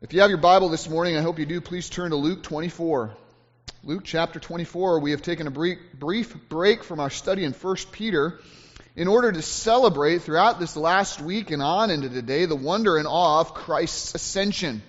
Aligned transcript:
If 0.00 0.12
you 0.12 0.20
have 0.20 0.30
your 0.30 0.38
Bible 0.38 0.68
this 0.68 0.88
morning, 0.88 1.16
I 1.16 1.22
hope 1.22 1.40
you 1.40 1.44
do, 1.44 1.60
please 1.60 1.90
turn 1.90 2.10
to 2.10 2.16
Luke 2.16 2.44
24. 2.44 3.16
Luke 3.82 4.02
chapter 4.04 4.38
24, 4.38 5.00
we 5.00 5.10
have 5.10 5.22
taken 5.22 5.48
a 5.48 5.50
brief, 5.50 5.80
brief 5.92 6.36
break 6.48 6.84
from 6.84 7.00
our 7.00 7.10
study 7.10 7.42
in 7.42 7.52
1 7.52 7.76
Peter 7.90 8.38
in 8.94 9.08
order 9.08 9.32
to 9.32 9.42
celebrate 9.42 10.22
throughout 10.22 10.60
this 10.60 10.76
last 10.76 11.20
week 11.20 11.50
and 11.50 11.60
on 11.60 11.90
into 11.90 12.08
today 12.08 12.44
the 12.44 12.54
wonder 12.54 12.96
and 12.96 13.08
awe 13.08 13.40
of 13.40 13.54
Christ's 13.54 14.14
ascension. 14.14 14.82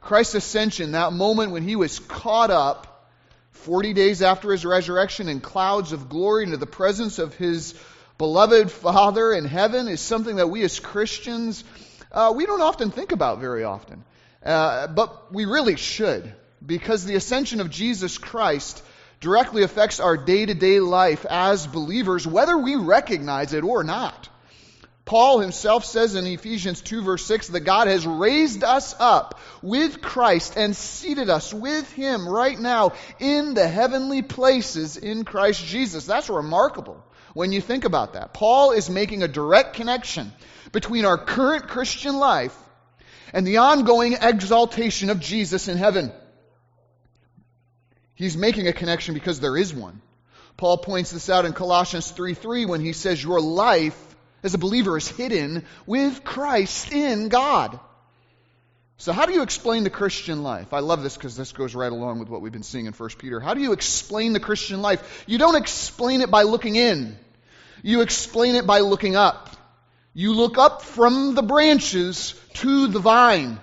Christ's 0.00 0.36
ascension, 0.36 0.92
that 0.92 1.12
moment 1.12 1.50
when 1.50 1.64
he 1.64 1.74
was 1.74 1.98
caught 1.98 2.52
up 2.52 3.10
40 3.50 3.92
days 3.92 4.22
after 4.22 4.52
his 4.52 4.64
resurrection 4.64 5.28
in 5.28 5.40
clouds 5.40 5.90
of 5.90 6.08
glory 6.08 6.44
into 6.44 6.58
the 6.58 6.64
presence 6.64 7.18
of 7.18 7.34
his 7.34 7.74
beloved 8.18 8.70
Father 8.70 9.32
in 9.32 9.46
heaven, 9.46 9.88
is 9.88 10.00
something 10.00 10.36
that 10.36 10.46
we 10.46 10.62
as 10.62 10.78
Christians, 10.78 11.64
uh, 12.12 12.32
we 12.36 12.46
don't 12.46 12.62
often 12.62 12.92
think 12.92 13.10
about 13.10 13.40
very 13.40 13.64
often. 13.64 14.04
Uh, 14.44 14.86
but 14.88 15.32
we 15.32 15.46
really 15.46 15.76
should, 15.76 16.32
because 16.64 17.04
the 17.04 17.14
ascension 17.14 17.60
of 17.60 17.70
Jesus 17.70 18.18
Christ 18.18 18.82
directly 19.20 19.62
affects 19.62 20.00
our 20.00 20.18
day 20.18 20.44
to 20.44 20.54
day 20.54 20.80
life 20.80 21.24
as 21.24 21.66
believers, 21.66 22.26
whether 22.26 22.58
we 22.58 22.76
recognize 22.76 23.54
it 23.54 23.64
or 23.64 23.82
not. 23.82 24.28
Paul 25.06 25.40
himself 25.40 25.84
says 25.84 26.14
in 26.14 26.26
Ephesians 26.26 26.80
2, 26.80 27.02
verse 27.02 27.24
6, 27.26 27.48
that 27.48 27.60
God 27.60 27.88
has 27.88 28.06
raised 28.06 28.64
us 28.64 28.94
up 28.98 29.38
with 29.60 30.00
Christ 30.00 30.54
and 30.56 30.74
seated 30.74 31.28
us 31.28 31.52
with 31.52 31.90
Him 31.92 32.26
right 32.26 32.58
now 32.58 32.92
in 33.20 33.52
the 33.52 33.68
heavenly 33.68 34.22
places 34.22 34.96
in 34.96 35.24
Christ 35.24 35.64
Jesus. 35.64 36.06
That's 36.06 36.30
remarkable 36.30 37.04
when 37.34 37.52
you 37.52 37.60
think 37.60 37.84
about 37.84 38.14
that. 38.14 38.32
Paul 38.32 38.72
is 38.72 38.88
making 38.88 39.22
a 39.22 39.28
direct 39.28 39.74
connection 39.74 40.32
between 40.72 41.04
our 41.04 41.18
current 41.18 41.68
Christian 41.68 42.16
life 42.16 42.56
and 43.34 43.44
the 43.44 43.58
ongoing 43.58 44.16
exaltation 44.22 45.10
of 45.10 45.18
Jesus 45.18 45.66
in 45.66 45.76
heaven. 45.76 46.12
He's 48.14 48.36
making 48.36 48.68
a 48.68 48.72
connection 48.72 49.12
because 49.12 49.40
there 49.40 49.56
is 49.56 49.74
one. 49.74 50.00
Paul 50.56 50.78
points 50.78 51.10
this 51.10 51.28
out 51.28 51.44
in 51.44 51.52
Colossians 51.52 52.12
3 52.12 52.34
3 52.34 52.64
when 52.64 52.80
he 52.80 52.92
says, 52.92 53.22
Your 53.22 53.40
life 53.40 53.98
as 54.44 54.54
a 54.54 54.58
believer 54.58 54.96
is 54.96 55.08
hidden 55.08 55.64
with 55.84 56.22
Christ 56.22 56.92
in 56.92 57.28
God. 57.28 57.80
So, 58.98 59.12
how 59.12 59.26
do 59.26 59.32
you 59.32 59.42
explain 59.42 59.82
the 59.82 59.90
Christian 59.90 60.44
life? 60.44 60.72
I 60.72 60.78
love 60.78 61.02
this 61.02 61.16
because 61.16 61.36
this 61.36 61.50
goes 61.50 61.74
right 61.74 61.90
along 61.90 62.20
with 62.20 62.28
what 62.28 62.40
we've 62.40 62.52
been 62.52 62.62
seeing 62.62 62.86
in 62.86 62.92
1 62.92 63.08
Peter. 63.18 63.40
How 63.40 63.54
do 63.54 63.60
you 63.60 63.72
explain 63.72 64.32
the 64.32 64.38
Christian 64.38 64.80
life? 64.80 65.24
You 65.26 65.38
don't 65.38 65.56
explain 65.56 66.20
it 66.20 66.30
by 66.30 66.42
looking 66.44 66.76
in, 66.76 67.18
you 67.82 68.00
explain 68.00 68.54
it 68.54 68.64
by 68.64 68.78
looking 68.78 69.16
up. 69.16 69.50
You 70.16 70.32
look 70.32 70.58
up 70.58 70.82
from 70.82 71.34
the 71.34 71.42
branches 71.42 72.34
to 72.54 72.86
the 72.86 73.00
vine. 73.00 73.58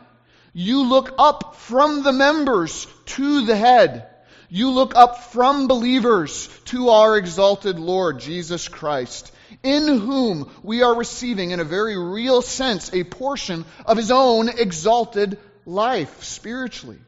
You 0.51 0.83
look 0.83 1.15
up 1.17 1.55
from 1.55 2.03
the 2.03 2.11
members 2.11 2.87
to 3.05 3.45
the 3.45 3.55
head. 3.55 4.07
You 4.49 4.71
look 4.71 4.93
up 4.93 5.23
from 5.31 5.69
believers 5.69 6.49
to 6.65 6.89
our 6.89 7.17
exalted 7.17 7.79
Lord, 7.79 8.19
Jesus 8.19 8.67
Christ, 8.67 9.31
in 9.63 9.87
whom 9.99 10.51
we 10.61 10.83
are 10.83 10.93
receiving, 10.93 11.51
in 11.51 11.61
a 11.61 11.63
very 11.63 11.97
real 11.97 12.41
sense, 12.41 12.93
a 12.93 13.05
portion 13.05 13.63
of 13.85 13.95
his 13.95 14.11
own 14.11 14.49
exalted 14.49 15.37
life 15.65 16.21
spiritually. 16.21 16.99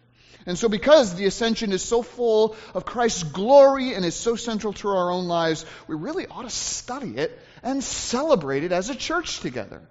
And 0.46 0.58
so, 0.58 0.70
because 0.70 1.16
the 1.16 1.26
ascension 1.26 1.74
is 1.74 1.84
so 1.84 2.02
full 2.02 2.56
of 2.74 2.86
Christ's 2.86 3.24
glory 3.24 3.94
and 3.94 4.06
is 4.06 4.16
so 4.16 4.38
central 4.38 4.72
to 4.74 4.88
our 4.90 5.12
own 5.12 5.28
lives, 5.28 5.66
we 5.88 5.96
really 5.96 6.28
ought 6.28 6.44
to 6.44 6.50
study 6.50 7.18
it 7.18 7.38
and 7.64 7.84
celebrate 7.84 8.64
it 8.64 8.72
as 8.72 8.90
a 8.90 8.96
church 8.96 9.40
together. 9.40 9.82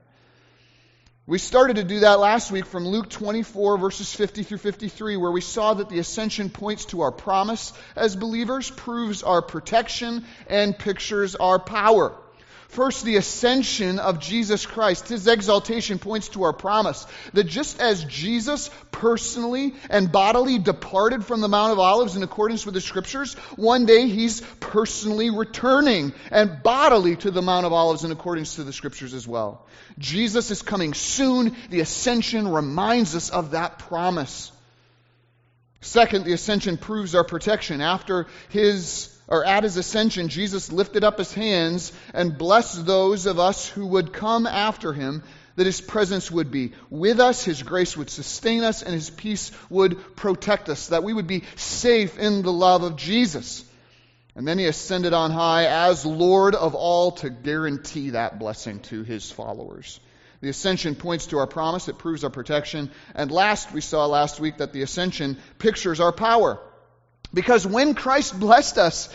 We 1.25 1.39
started 1.39 1.77
to 1.77 1.85
do 1.85 2.01
that 2.01 2.19
last 2.19 2.51
week 2.51 2.67
from 2.67 2.87
Luke 2.87 3.09
24, 3.09 3.79
verses 3.79 4.13
50 4.13 4.43
through 4.43 4.59
53, 4.59 5.17
where 5.17 5.31
we 5.31 5.41
saw 5.41 5.75
that 5.75 5.89
the 5.89 6.01
ascension 6.01 6.51
points 6.51 6.87
to 6.87 7.03
our 7.03 7.13
promise 7.13 7.73
as 7.95 8.17
believers, 8.17 8.71
proves 8.71 9.23
our 9.23 9.41
protection, 9.41 10.25
and 10.49 10.77
pictures 10.77 11.37
our 11.37 11.61
power. 11.61 12.13
First, 12.73 13.05
the 13.05 13.17
ascension 13.17 13.99
of 13.99 14.19
Jesus 14.19 14.65
Christ. 14.65 15.09
His 15.09 15.27
exaltation 15.27 15.99
points 15.99 16.31
to 16.31 16.45
our 16.45 16.55
promise 16.55 17.07
that 17.35 17.45
just 17.45 17.79
as 17.79 18.03
Jesus 18.05 18.71
personally 18.91 19.75
and 19.91 20.11
bodily 20.11 20.59
departed 20.59 21.23
from 21.23 21.43
the 21.43 21.49
Mount 21.49 21.73
of 21.73 21.79
Olives 21.79 22.17
in 22.17 22.23
accordance 22.23 22.65
with 22.65 22.73
the 22.73 22.81
Scriptures, 22.81 23.35
one 23.57 23.85
day 23.85 24.09
he's 24.09 24.41
personally 24.59 25.29
returning 25.29 26.15
and 26.31 26.63
bodily 26.63 27.17
to 27.17 27.31
the 27.31 27.43
Mount 27.43 27.67
of 27.67 27.75
Olives 27.75 28.05
in 28.05 28.11
accordance 28.11 28.55
to 28.55 28.65
the 28.65 28.73
Scriptures 28.73 29.13
as 29.13 29.29
well. 29.29 29.67
Jesus 29.99 30.51
is 30.51 30.63
coming 30.63 30.95
soon. 30.95 31.55
The 31.69 31.81
ascension 31.81 32.49
reminds 32.49 33.15
us 33.15 33.29
of 33.29 33.51
that 33.51 33.81
promise. 33.81 34.51
Second, 35.83 36.25
the 36.25 36.33
ascension 36.33 36.79
proves 36.79 37.15
our 37.15 37.25
protection. 37.25 37.83
After 37.83 38.29
his 38.49 39.15
or 39.33 39.47
at 39.47 39.63
his 39.63 39.79
ascension, 39.79 40.29
Jesus 40.29 40.71
lifted 40.71 41.05
up 41.05 41.17
his 41.17 41.33
hands 41.33 41.91
and 42.13 42.37
blessed 42.37 42.85
those 42.85 43.25
of 43.25 43.39
us 43.39 43.67
who 43.67 43.87
would 43.87 44.13
come 44.13 44.47
after 44.47 44.93
him, 44.93 45.23
that 45.57 45.65
his 45.65 45.81
presence 45.81 46.31
would 46.31 46.51
be 46.51 46.73
with 46.91 47.19
us, 47.19 47.43
his 47.43 47.63
grace 47.63 47.97
would 47.97 48.11
sustain 48.11 48.63
us, 48.63 48.83
and 48.83 48.93
his 48.93 49.09
peace 49.09 49.51
would 49.71 50.17
protect 50.17 50.69
us, 50.69 50.89
that 50.89 51.03
we 51.03 51.15
would 51.15 51.27
be 51.27 51.45
safe 51.57 52.19
in 52.19 52.43
the 52.43 52.53
love 52.53 52.83
of 52.83 52.97
Jesus. 52.97 53.65
And 54.37 54.47
then 54.47 54.59
he 54.59 54.67
ascended 54.67 55.15
on 55.15 55.31
high 55.31 55.65
as 55.65 56.05
Lord 56.05 56.55
of 56.55 56.75
all 56.75 57.13
to 57.13 57.31
guarantee 57.31 58.11
that 58.11 58.39
blessing 58.39 58.81
to 58.81 59.03
his 59.03 59.33
followers. 59.33 59.99
The 60.43 60.51
ascension 60.51 60.95
points 60.95 61.29
to 61.29 61.39
our 61.39 61.47
promise, 61.47 61.89
it 61.89 61.97
proves 61.97 62.23
our 62.23 62.31
protection. 62.31 62.91
And 63.15 63.31
last, 63.31 63.73
we 63.73 63.81
saw 63.81 64.05
last 64.05 64.41
week 64.41 64.59
that 64.59 64.75
the 64.75 64.83
ascension 64.83 65.39
pictures 65.59 66.01
our 66.01 66.13
power. 66.13 66.61
Because 67.35 67.67
when 67.67 67.95
Christ 67.95 68.39
blessed 68.39 68.79
us, 68.79 69.09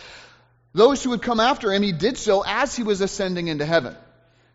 those 0.73 1.03
who 1.03 1.11
would 1.11 1.21
come 1.21 1.39
after 1.39 1.71
him, 1.71 1.83
he 1.83 1.91
did 1.91 2.17
so 2.17 2.43
as 2.45 2.75
he 2.75 2.83
was 2.83 3.01
ascending 3.01 3.47
into 3.47 3.65
heaven. 3.65 3.95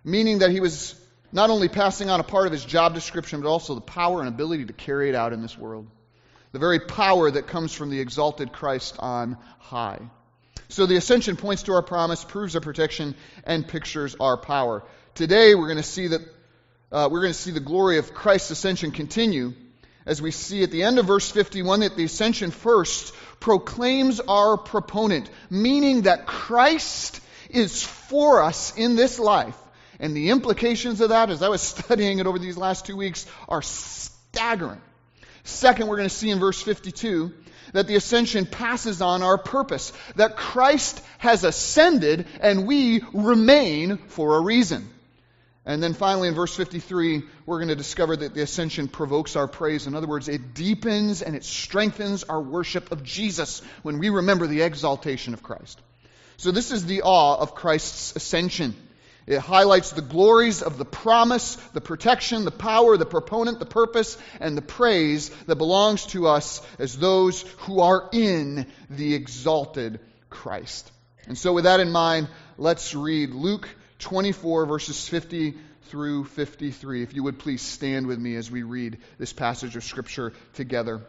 Meaning 0.05 0.41
that 0.41 0.51
he 0.51 0.61
was 0.61 0.95
not 1.33 1.51
only 1.51 1.69
passing 1.69 2.11
on 2.11 2.21
a 2.21 2.25
part 2.25 2.47
of 2.47 2.53
his 2.53 2.65
job 2.65 2.95
description, 2.95 3.41
but 3.41 3.49
also 3.49 3.75
the 3.75 3.81
power 3.81 4.21
and 4.21 4.29
ability 4.29 4.67
to 4.67 4.73
carry 4.73 5.09
it 5.09 5.15
out 5.15 5.33
in 5.33 5.43
this 5.43 5.57
world. 5.57 5.89
The 6.53 6.59
very 6.59 6.81
power 6.81 7.31
that 7.31 7.47
comes 7.47 7.73
from 7.73 7.91
the 7.91 8.01
exalted 8.01 8.53
Christ 8.53 8.97
on 8.99 9.39
high. 9.59 10.01
So 10.69 10.87
the 10.87 10.97
ascension 10.97 11.37
points 11.37 11.65
to 11.65 11.73
our 11.73 11.83
promise, 11.83 12.25
proves 12.25 12.55
our 12.55 12.61
protection, 12.61 13.15
and 13.45 13.67
pictures 13.67 14.17
our 14.21 14.37
power. 14.37 14.85
Today 15.15 15.55
we're 15.55 15.67
going 15.67 15.77
to 15.77 15.83
see 15.83 16.09
that 16.09 16.21
uh, 16.91 17.09
we're 17.11 17.21
going 17.21 17.33
to 17.33 17.39
see 17.39 17.53
the 17.53 17.61
glory 17.61 17.97
of 17.97 18.13
Christ's 18.13 18.51
ascension 18.51 18.91
continue 18.91 19.55
as 20.05 20.21
we 20.21 20.31
see 20.31 20.63
at 20.63 20.71
the 20.71 20.83
end 20.83 20.99
of 20.99 21.07
verse 21.07 21.31
51 21.31 21.81
that 21.81 21.97
the 21.97 22.05
ascension 22.05 22.51
first 22.51 23.15
proclaims 23.43 24.21
our 24.21 24.57
proponent, 24.57 25.29
meaning 25.51 26.03
that 26.03 26.27
Christ 26.27 27.21
is 27.51 27.83
for 27.83 28.41
us 28.41 28.73
in 28.77 28.95
this 28.95 29.19
life. 29.19 29.57
And 29.99 30.17
the 30.17 30.31
implications 30.31 31.01
of 31.01 31.09
that, 31.09 31.29
as 31.29 31.43
I 31.43 31.49
was 31.49 31.61
studying 31.77 32.21
it 32.21 32.27
over 32.29 32.39
these 32.39 32.57
last 32.57 32.87
two 32.87 32.97
weeks, 32.97 33.27
are 33.49 33.61
staggering. 33.61 34.81
Second, 35.43 35.89
we're 35.89 35.97
going 35.97 36.09
to 36.09 36.15
see 36.15 36.31
in 36.31 36.39
verse 36.39 36.63
52 36.63 37.33
that 37.73 37.89
the 37.89 37.97
ascension 37.97 38.47
passes 38.47 39.03
on 39.03 39.23
our 39.23 39.39
purpose, 39.39 39.93
that 40.15 40.37
Christ 40.37 41.03
has 41.19 41.43
ascended 41.43 42.27
and 42.41 42.65
we 42.65 43.03
remain 43.13 43.97
for 43.97 44.37
a 44.37 44.41
reason. 44.41 44.89
And 45.65 45.81
then 45.81 45.95
finally, 45.95 46.27
in 46.27 46.35
verse 46.35 46.55
53, 46.57 47.23
we're 47.47 47.59
going 47.59 47.69
to 47.69 47.77
discover 47.77 48.17
that 48.17 48.35
the 48.35 48.43
ascension 48.43 48.89
provokes 48.89 49.37
our 49.37 49.47
praise. 49.47 49.87
In 49.87 49.95
other 49.95 50.09
words, 50.09 50.29
it 50.29 50.55
deepens 50.55 51.23
and 51.23 51.37
it 51.37 51.45
strengthens 51.45 52.25
our 52.25 52.41
worship 52.41 52.91
of 52.91 53.05
Jesus 53.05 53.63
when 53.83 54.01
we 54.01 54.09
remember 54.09 54.49
the 54.49 54.63
exaltation 54.63 55.35
of 55.35 55.43
Christ. 55.43 55.81
So, 56.37 56.51
this 56.51 56.73
is 56.73 56.85
the 56.85 57.03
awe 57.03 57.37
of 57.37 57.55
Christ's 57.55 58.17
ascension. 58.17 58.75
It 59.25 59.39
highlights 59.39 59.93
the 59.93 60.03
glories 60.03 60.63
of 60.63 60.79
the 60.79 60.85
promise, 60.85 61.55
the 61.75 61.81
protection, 61.81 62.45
the 62.45 62.51
power, 62.51 62.97
the 62.97 63.07
proponent, 63.07 63.61
the 63.61 63.67
purpose, 63.67 64.19
and 64.41 64.57
the 64.57 64.63
praise 64.63 65.29
that 65.47 65.55
belongs 65.55 66.07
to 66.07 66.27
us 66.27 66.61
as 66.81 66.99
those 66.99 67.43
who 67.59 67.79
are 67.79 68.09
in 68.13 68.67
the 68.91 69.15
exalted 69.15 70.01
Christ. 70.29 70.91
And 71.29 71.39
so, 71.39 71.53
with 71.53 71.65
that 71.65 71.79
in 71.79 71.93
mind, 71.93 72.27
let's 72.59 72.97
read 72.97 73.31
Luke 73.31 73.69
24, 74.03 74.67
verses 74.67 75.09
50 75.09 75.55
through 75.85 76.25
53. 76.25 77.03
If 77.03 77.15
you 77.15 77.23
would 77.23 77.39
please 77.39 77.63
stand 77.63 78.07
with 78.07 78.19
me 78.19 78.37
as 78.37 78.51
we 78.51 78.63
read 78.63 78.99
this 79.19 79.33
passage 79.33 79.77
of 79.77 79.85
Scripture 79.85 80.33
together. 80.55 81.01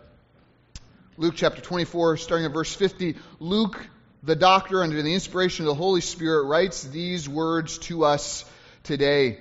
Luke 1.17 1.33
chapter 1.35 1.61
24, 1.61 2.17
starting 2.17 2.45
at 2.45 2.53
verse 2.53 2.73
50. 2.73 3.15
Luke, 3.39 3.85
the 4.23 4.35
doctor, 4.35 4.81
under 4.81 5.01
the 5.01 5.13
inspiration 5.13 5.65
of 5.65 5.67
the 5.67 5.75
Holy 5.75 6.01
Spirit, 6.01 6.45
writes 6.45 6.83
these 6.83 7.27
words 7.27 7.77
to 7.79 8.05
us 8.05 8.45
today. 8.83 9.39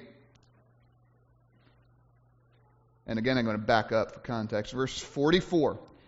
And 3.07 3.19
again, 3.19 3.39
I'm 3.39 3.45
going 3.45 3.59
to 3.59 3.63
back 3.63 3.93
up 3.93 4.15
for 4.15 4.21
context. 4.21 4.73
Verse 4.73 4.99
44. 4.99 5.79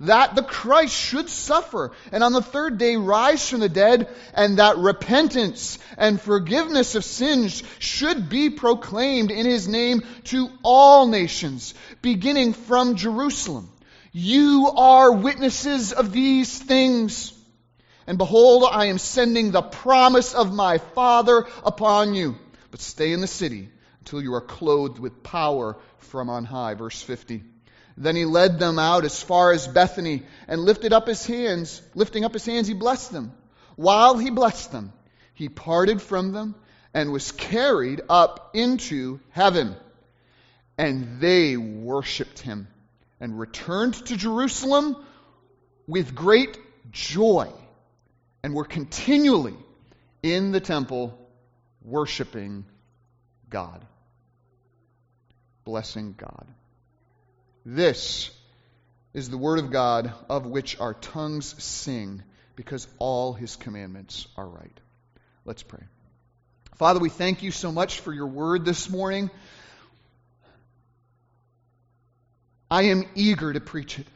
that 0.00 0.34
the 0.34 0.42
Christ 0.42 0.94
should 0.94 1.28
suffer 1.28 1.92
and 2.12 2.22
on 2.22 2.32
the 2.32 2.42
third 2.42 2.78
day 2.78 2.96
rise 2.96 3.48
from 3.48 3.60
the 3.60 3.68
dead 3.68 4.08
and 4.34 4.58
that 4.58 4.78
repentance 4.78 5.78
and 5.98 6.20
forgiveness 6.20 6.94
of 6.94 7.04
sins 7.04 7.62
should 7.78 8.28
be 8.28 8.50
proclaimed 8.50 9.30
in 9.30 9.46
his 9.46 9.66
name 9.66 10.02
to 10.24 10.48
all 10.62 11.06
nations, 11.06 11.74
beginning 12.02 12.52
from 12.52 12.96
Jerusalem. 12.96 13.70
You 14.12 14.70
are 14.76 15.12
witnesses 15.12 15.92
of 15.92 16.12
these 16.12 16.58
things. 16.58 17.32
And 18.06 18.18
behold, 18.18 18.64
I 18.70 18.86
am 18.86 18.98
sending 18.98 19.50
the 19.50 19.62
promise 19.62 20.34
of 20.34 20.52
my 20.52 20.78
Father 20.78 21.46
upon 21.64 22.14
you 22.14 22.36
but 22.70 22.80
stay 22.80 23.12
in 23.12 23.20
the 23.20 23.26
city 23.26 23.68
until 24.00 24.22
you 24.22 24.34
are 24.34 24.40
clothed 24.40 24.98
with 24.98 25.22
power 25.22 25.76
from 25.98 26.30
on 26.30 26.44
high. 26.44 26.74
Verse 26.74 27.02
50. 27.02 27.42
Then 27.96 28.16
he 28.16 28.24
led 28.24 28.58
them 28.58 28.78
out 28.78 29.04
as 29.04 29.22
far 29.22 29.52
as 29.52 29.68
Bethany 29.68 30.22
and 30.48 30.62
lifted 30.62 30.92
up 30.92 31.06
his 31.06 31.26
hands. 31.26 31.82
Lifting 31.94 32.24
up 32.24 32.32
his 32.32 32.46
hands, 32.46 32.66
he 32.66 32.74
blessed 32.74 33.12
them. 33.12 33.32
While 33.76 34.18
he 34.18 34.30
blessed 34.30 34.72
them, 34.72 34.92
he 35.34 35.48
parted 35.48 36.00
from 36.00 36.32
them 36.32 36.54
and 36.94 37.12
was 37.12 37.32
carried 37.32 38.00
up 38.08 38.50
into 38.54 39.20
heaven. 39.30 39.76
And 40.78 41.20
they 41.20 41.56
worshiped 41.56 42.40
him 42.40 42.68
and 43.20 43.38
returned 43.38 43.94
to 44.06 44.16
Jerusalem 44.16 44.96
with 45.86 46.14
great 46.14 46.58
joy 46.90 47.52
and 48.42 48.54
were 48.54 48.64
continually 48.64 49.56
in 50.22 50.52
the 50.52 50.60
temple 50.60 51.18
worshiping 51.82 52.64
God. 53.48 53.84
Blessing 55.64 56.14
God. 56.16 56.46
This 57.64 58.30
is 59.12 59.28
the 59.28 59.38
Word 59.38 59.58
of 59.58 59.70
God 59.70 60.12
of 60.28 60.46
which 60.46 60.78
our 60.80 60.94
tongues 60.94 61.62
sing 61.62 62.22
because 62.56 62.86
all 62.98 63.32
His 63.32 63.56
commandments 63.56 64.26
are 64.36 64.46
right. 64.46 64.80
Let's 65.44 65.62
pray. 65.62 65.82
Father, 66.76 67.00
we 67.00 67.10
thank 67.10 67.42
you 67.42 67.50
so 67.50 67.70
much 67.70 68.00
for 68.00 68.12
your 68.12 68.28
Word 68.28 68.64
this 68.64 68.88
morning. 68.88 69.30
I 72.70 72.84
am 72.84 73.04
eager 73.14 73.52
to 73.52 73.60
preach 73.60 73.98
it, 73.98 74.06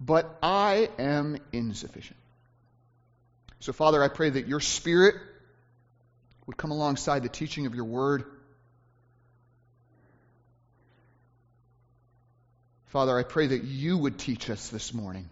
but 0.00 0.38
I 0.42 0.88
am 0.98 1.36
insufficient. 1.52 2.16
So, 3.60 3.74
Father, 3.74 4.02
I 4.02 4.08
pray 4.08 4.30
that 4.30 4.48
your 4.48 4.60
Spirit 4.60 5.14
would 6.46 6.56
come 6.56 6.70
alongside 6.70 7.22
the 7.22 7.28
teaching 7.28 7.66
of 7.66 7.74
your 7.74 7.84
word. 7.84 8.24
Father, 12.90 13.16
I 13.16 13.22
pray 13.22 13.46
that 13.46 13.62
you 13.62 13.96
would 13.96 14.18
teach 14.18 14.50
us 14.50 14.68
this 14.68 14.92
morning. 14.92 15.28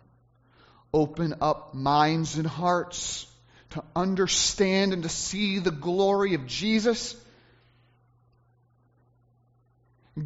Open 0.95 1.35
up 1.41 1.75
minds 1.75 2.39
and 2.39 2.47
hearts 2.47 3.27
to 3.71 3.83
understand 3.97 4.93
and 4.93 5.03
to 5.03 5.09
see 5.09 5.59
the 5.59 5.73
glory 5.73 6.35
of 6.35 6.47
Jesus. 6.47 7.17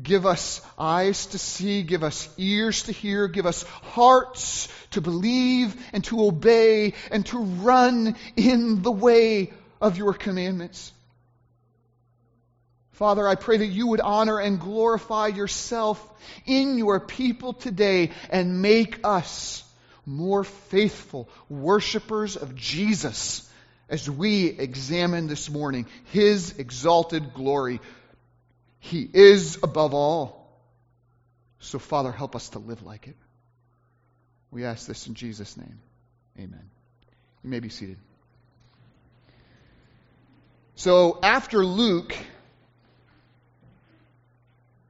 Give 0.02 0.26
us 0.26 0.60
eyes 0.78 1.24
to 1.26 1.38
see, 1.38 1.82
give 1.82 2.02
us 2.02 2.28
ears 2.36 2.82
to 2.82 2.92
hear, 2.92 3.28
give 3.28 3.46
us 3.46 3.62
hearts 3.62 4.68
to 4.90 5.00
believe 5.00 5.74
and 5.94 6.04
to 6.04 6.26
obey 6.26 6.92
and 7.10 7.24
to 7.26 7.38
run 7.38 8.14
in 8.36 8.82
the 8.82 8.92
way 8.92 9.54
of 9.80 9.96
your 9.96 10.12
commandments. 10.12 10.92
Father, 12.92 13.26
I 13.26 13.34
pray 13.34 13.56
that 13.58 13.66
you 13.66 13.88
would 13.88 14.00
honor 14.00 14.38
and 14.38 14.60
glorify 14.60 15.28
yourself 15.28 16.00
in 16.46 16.76
your 16.78 17.00
people 17.00 17.52
today 17.52 18.10
and 18.30 18.60
make 18.60 19.00
us 19.04 19.64
more 20.04 20.44
faithful 20.44 21.28
worshipers 21.48 22.36
of 22.36 22.54
Jesus 22.54 23.48
as 23.88 24.10
we 24.10 24.46
examine 24.46 25.26
this 25.26 25.48
morning 25.50 25.86
his 26.12 26.58
exalted 26.58 27.34
glory. 27.34 27.80
He 28.78 29.08
is 29.12 29.58
above 29.62 29.94
all. 29.94 30.38
So, 31.60 31.78
Father, 31.78 32.10
help 32.10 32.34
us 32.34 32.50
to 32.50 32.58
live 32.58 32.82
like 32.82 33.06
it. 33.06 33.16
We 34.50 34.64
ask 34.64 34.86
this 34.86 35.06
in 35.06 35.14
Jesus' 35.14 35.56
name. 35.56 35.80
Amen. 36.38 36.70
You 37.42 37.50
may 37.50 37.60
be 37.60 37.68
seated. 37.68 37.96
So 40.74 41.18
after 41.22 41.64
Luke 41.64 42.16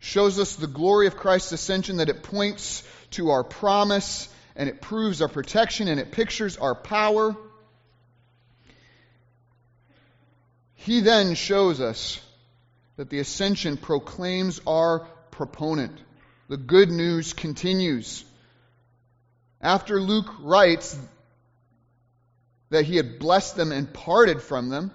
shows 0.02 0.40
us 0.40 0.56
the 0.56 0.66
glory 0.66 1.06
of 1.06 1.16
Christ's 1.16 1.52
ascension, 1.52 1.98
that 1.98 2.08
it 2.08 2.24
points 2.24 2.82
to 3.12 3.30
our 3.30 3.44
promise 3.44 4.28
and 4.56 4.68
it 4.68 4.82
proves 4.82 5.22
our 5.22 5.28
protection 5.28 5.86
and 5.86 6.00
it 6.00 6.10
pictures 6.10 6.56
our 6.56 6.74
power. 6.74 7.36
He 10.74 11.00
then 11.00 11.36
shows 11.36 11.80
us 11.80 12.20
that 12.96 13.10
the 13.10 13.20
ascension 13.20 13.76
proclaims 13.76 14.60
our 14.66 15.06
proponent. 15.30 15.96
The 16.48 16.56
good 16.56 16.90
news 16.90 17.32
continues. 17.32 18.24
After 19.60 20.00
Luke 20.00 20.34
writes 20.40 20.98
that 22.70 22.86
he 22.86 22.96
had 22.96 23.20
blessed 23.20 23.54
them 23.54 23.70
and 23.70 23.92
parted 23.94 24.42
from 24.42 24.68
them, 24.68 24.90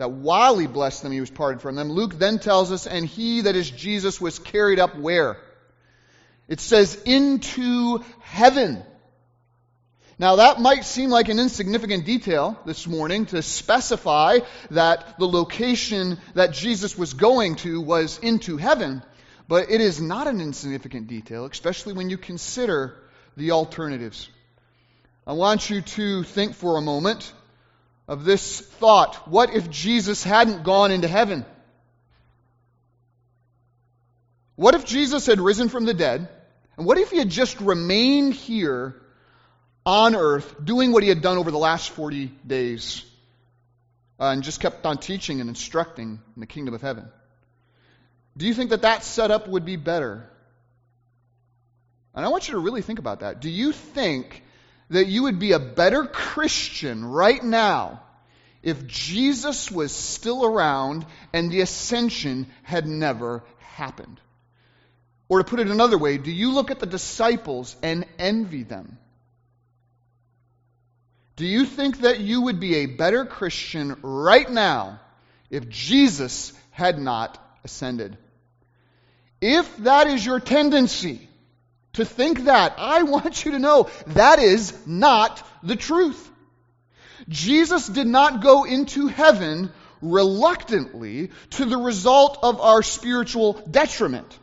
that 0.00 0.12
while 0.12 0.56
he 0.56 0.66
blessed 0.66 1.02
them, 1.02 1.12
he 1.12 1.20
was 1.20 1.28
parted 1.28 1.60
from 1.60 1.74
them. 1.74 1.90
Luke 1.90 2.18
then 2.18 2.38
tells 2.38 2.72
us, 2.72 2.86
and 2.86 3.04
he, 3.04 3.42
that 3.42 3.54
is 3.54 3.70
Jesus, 3.70 4.18
was 4.18 4.38
carried 4.38 4.78
up 4.78 4.96
where? 4.96 5.36
It 6.48 6.58
says, 6.58 6.94
into 7.04 7.98
heaven. 8.22 8.82
Now, 10.18 10.36
that 10.36 10.58
might 10.58 10.86
seem 10.86 11.10
like 11.10 11.28
an 11.28 11.38
insignificant 11.38 12.06
detail 12.06 12.58
this 12.64 12.86
morning 12.86 13.26
to 13.26 13.42
specify 13.42 14.38
that 14.70 15.18
the 15.18 15.28
location 15.28 16.18
that 16.32 16.54
Jesus 16.54 16.96
was 16.96 17.12
going 17.12 17.56
to 17.56 17.82
was 17.82 18.18
into 18.20 18.56
heaven, 18.56 19.02
but 19.48 19.70
it 19.70 19.82
is 19.82 20.00
not 20.00 20.26
an 20.26 20.40
insignificant 20.40 21.08
detail, 21.08 21.44
especially 21.44 21.92
when 21.92 22.08
you 22.08 22.16
consider 22.16 22.96
the 23.36 23.50
alternatives. 23.50 24.30
I 25.26 25.34
want 25.34 25.68
you 25.68 25.82
to 25.82 26.22
think 26.22 26.54
for 26.54 26.78
a 26.78 26.80
moment 26.80 27.34
of 28.10 28.24
this 28.24 28.60
thought 28.60 29.28
what 29.28 29.54
if 29.54 29.70
Jesus 29.70 30.24
hadn't 30.24 30.64
gone 30.64 30.90
into 30.90 31.06
heaven? 31.06 31.46
What 34.56 34.74
if 34.74 34.84
Jesus 34.84 35.26
had 35.26 35.40
risen 35.40 35.68
from 35.68 35.86
the 35.86 35.94
dead? 35.94 36.28
And 36.76 36.86
what 36.86 36.98
if 36.98 37.10
he 37.10 37.18
had 37.18 37.30
just 37.30 37.60
remained 37.60 38.34
here 38.34 39.00
on 39.86 40.16
earth 40.16 40.56
doing 40.62 40.90
what 40.90 41.04
he 41.04 41.08
had 41.08 41.22
done 41.22 41.38
over 41.38 41.52
the 41.52 41.58
last 41.58 41.90
40 41.90 42.32
days 42.44 43.04
uh, 44.18 44.24
and 44.24 44.42
just 44.42 44.60
kept 44.60 44.84
on 44.84 44.98
teaching 44.98 45.40
and 45.40 45.48
instructing 45.48 46.20
in 46.34 46.40
the 46.40 46.46
kingdom 46.46 46.74
of 46.74 46.82
heaven? 46.82 47.08
Do 48.36 48.44
you 48.44 48.54
think 48.54 48.70
that 48.70 48.82
that 48.82 49.04
setup 49.04 49.46
would 49.46 49.64
be 49.64 49.76
better? 49.76 50.28
And 52.12 52.26
I 52.26 52.28
want 52.28 52.48
you 52.48 52.54
to 52.54 52.60
really 52.60 52.82
think 52.82 52.98
about 52.98 53.20
that. 53.20 53.40
Do 53.40 53.48
you 53.48 53.70
think 53.70 54.42
that 54.90 55.06
you 55.06 55.24
would 55.24 55.38
be 55.38 55.52
a 55.52 55.58
better 55.58 56.04
Christian 56.04 57.04
right 57.04 57.42
now 57.42 58.02
if 58.62 58.86
Jesus 58.86 59.70
was 59.70 59.92
still 59.92 60.44
around 60.44 61.06
and 61.32 61.50
the 61.50 61.62
ascension 61.62 62.46
had 62.62 62.86
never 62.86 63.42
happened? 63.58 64.20
Or 65.28 65.38
to 65.38 65.44
put 65.44 65.60
it 65.60 65.68
another 65.68 65.96
way, 65.96 66.18
do 66.18 66.30
you 66.30 66.52
look 66.52 66.70
at 66.70 66.80
the 66.80 66.86
disciples 66.86 67.76
and 67.82 68.04
envy 68.18 68.64
them? 68.64 68.98
Do 71.36 71.46
you 71.46 71.64
think 71.64 72.00
that 72.00 72.20
you 72.20 72.42
would 72.42 72.60
be 72.60 72.76
a 72.76 72.86
better 72.86 73.24
Christian 73.24 73.96
right 74.02 74.50
now 74.50 75.00
if 75.48 75.68
Jesus 75.68 76.52
had 76.70 76.98
not 76.98 77.38
ascended? 77.64 78.18
If 79.40 79.74
that 79.78 80.08
is 80.08 80.26
your 80.26 80.40
tendency, 80.40 81.29
to 81.94 82.04
think 82.04 82.44
that. 82.44 82.74
I 82.78 83.02
want 83.02 83.44
you 83.44 83.52
to 83.52 83.58
know 83.58 83.90
that 84.08 84.38
is 84.38 84.74
not 84.86 85.46
the 85.62 85.76
truth. 85.76 86.30
Jesus 87.28 87.86
did 87.86 88.06
not 88.06 88.42
go 88.42 88.64
into 88.64 89.06
heaven 89.08 89.70
reluctantly 90.02 91.30
to 91.50 91.64
the 91.64 91.76
result 91.76 92.38
of 92.42 92.60
our 92.60 92.82
spiritual 92.82 93.54
detriment. 93.70 94.38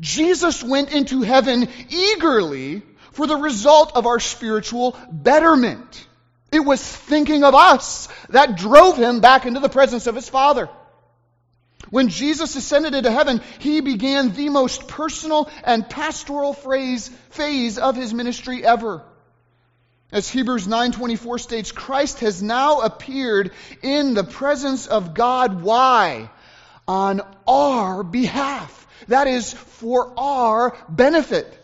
Jesus 0.00 0.62
went 0.62 0.92
into 0.92 1.22
heaven 1.22 1.68
eagerly 1.88 2.82
for 3.12 3.26
the 3.26 3.36
result 3.36 3.92
of 3.96 4.06
our 4.06 4.20
spiritual 4.20 4.96
betterment. 5.10 6.06
It 6.50 6.60
was 6.60 6.80
thinking 6.80 7.44
of 7.44 7.54
us 7.54 8.08
that 8.30 8.56
drove 8.56 8.96
him 8.96 9.20
back 9.20 9.44
into 9.44 9.60
the 9.60 9.68
presence 9.68 10.06
of 10.06 10.14
his 10.14 10.28
Father. 10.28 10.68
When 11.90 12.08
Jesus 12.08 12.56
ascended 12.56 12.94
into 12.94 13.10
heaven, 13.10 13.40
he 13.58 13.80
began 13.80 14.32
the 14.32 14.48
most 14.48 14.88
personal 14.88 15.50
and 15.64 15.88
pastoral 15.88 16.52
phrase, 16.52 17.08
phase 17.30 17.78
of 17.78 17.96
his 17.96 18.12
ministry 18.12 18.64
ever. 18.64 19.02
As 20.10 20.28
Hebrews 20.28 20.66
9:24 20.66 21.38
states, 21.38 21.72
Christ 21.72 22.20
has 22.20 22.42
now 22.42 22.80
appeared 22.80 23.52
in 23.82 24.14
the 24.14 24.24
presence 24.24 24.86
of 24.86 25.12
God. 25.14 25.62
Why? 25.62 26.30
On 26.86 27.20
our 27.46 28.02
behalf. 28.02 28.86
That 29.08 29.26
is 29.26 29.52
for 29.52 30.12
our 30.18 30.76
benefit. 30.88 31.54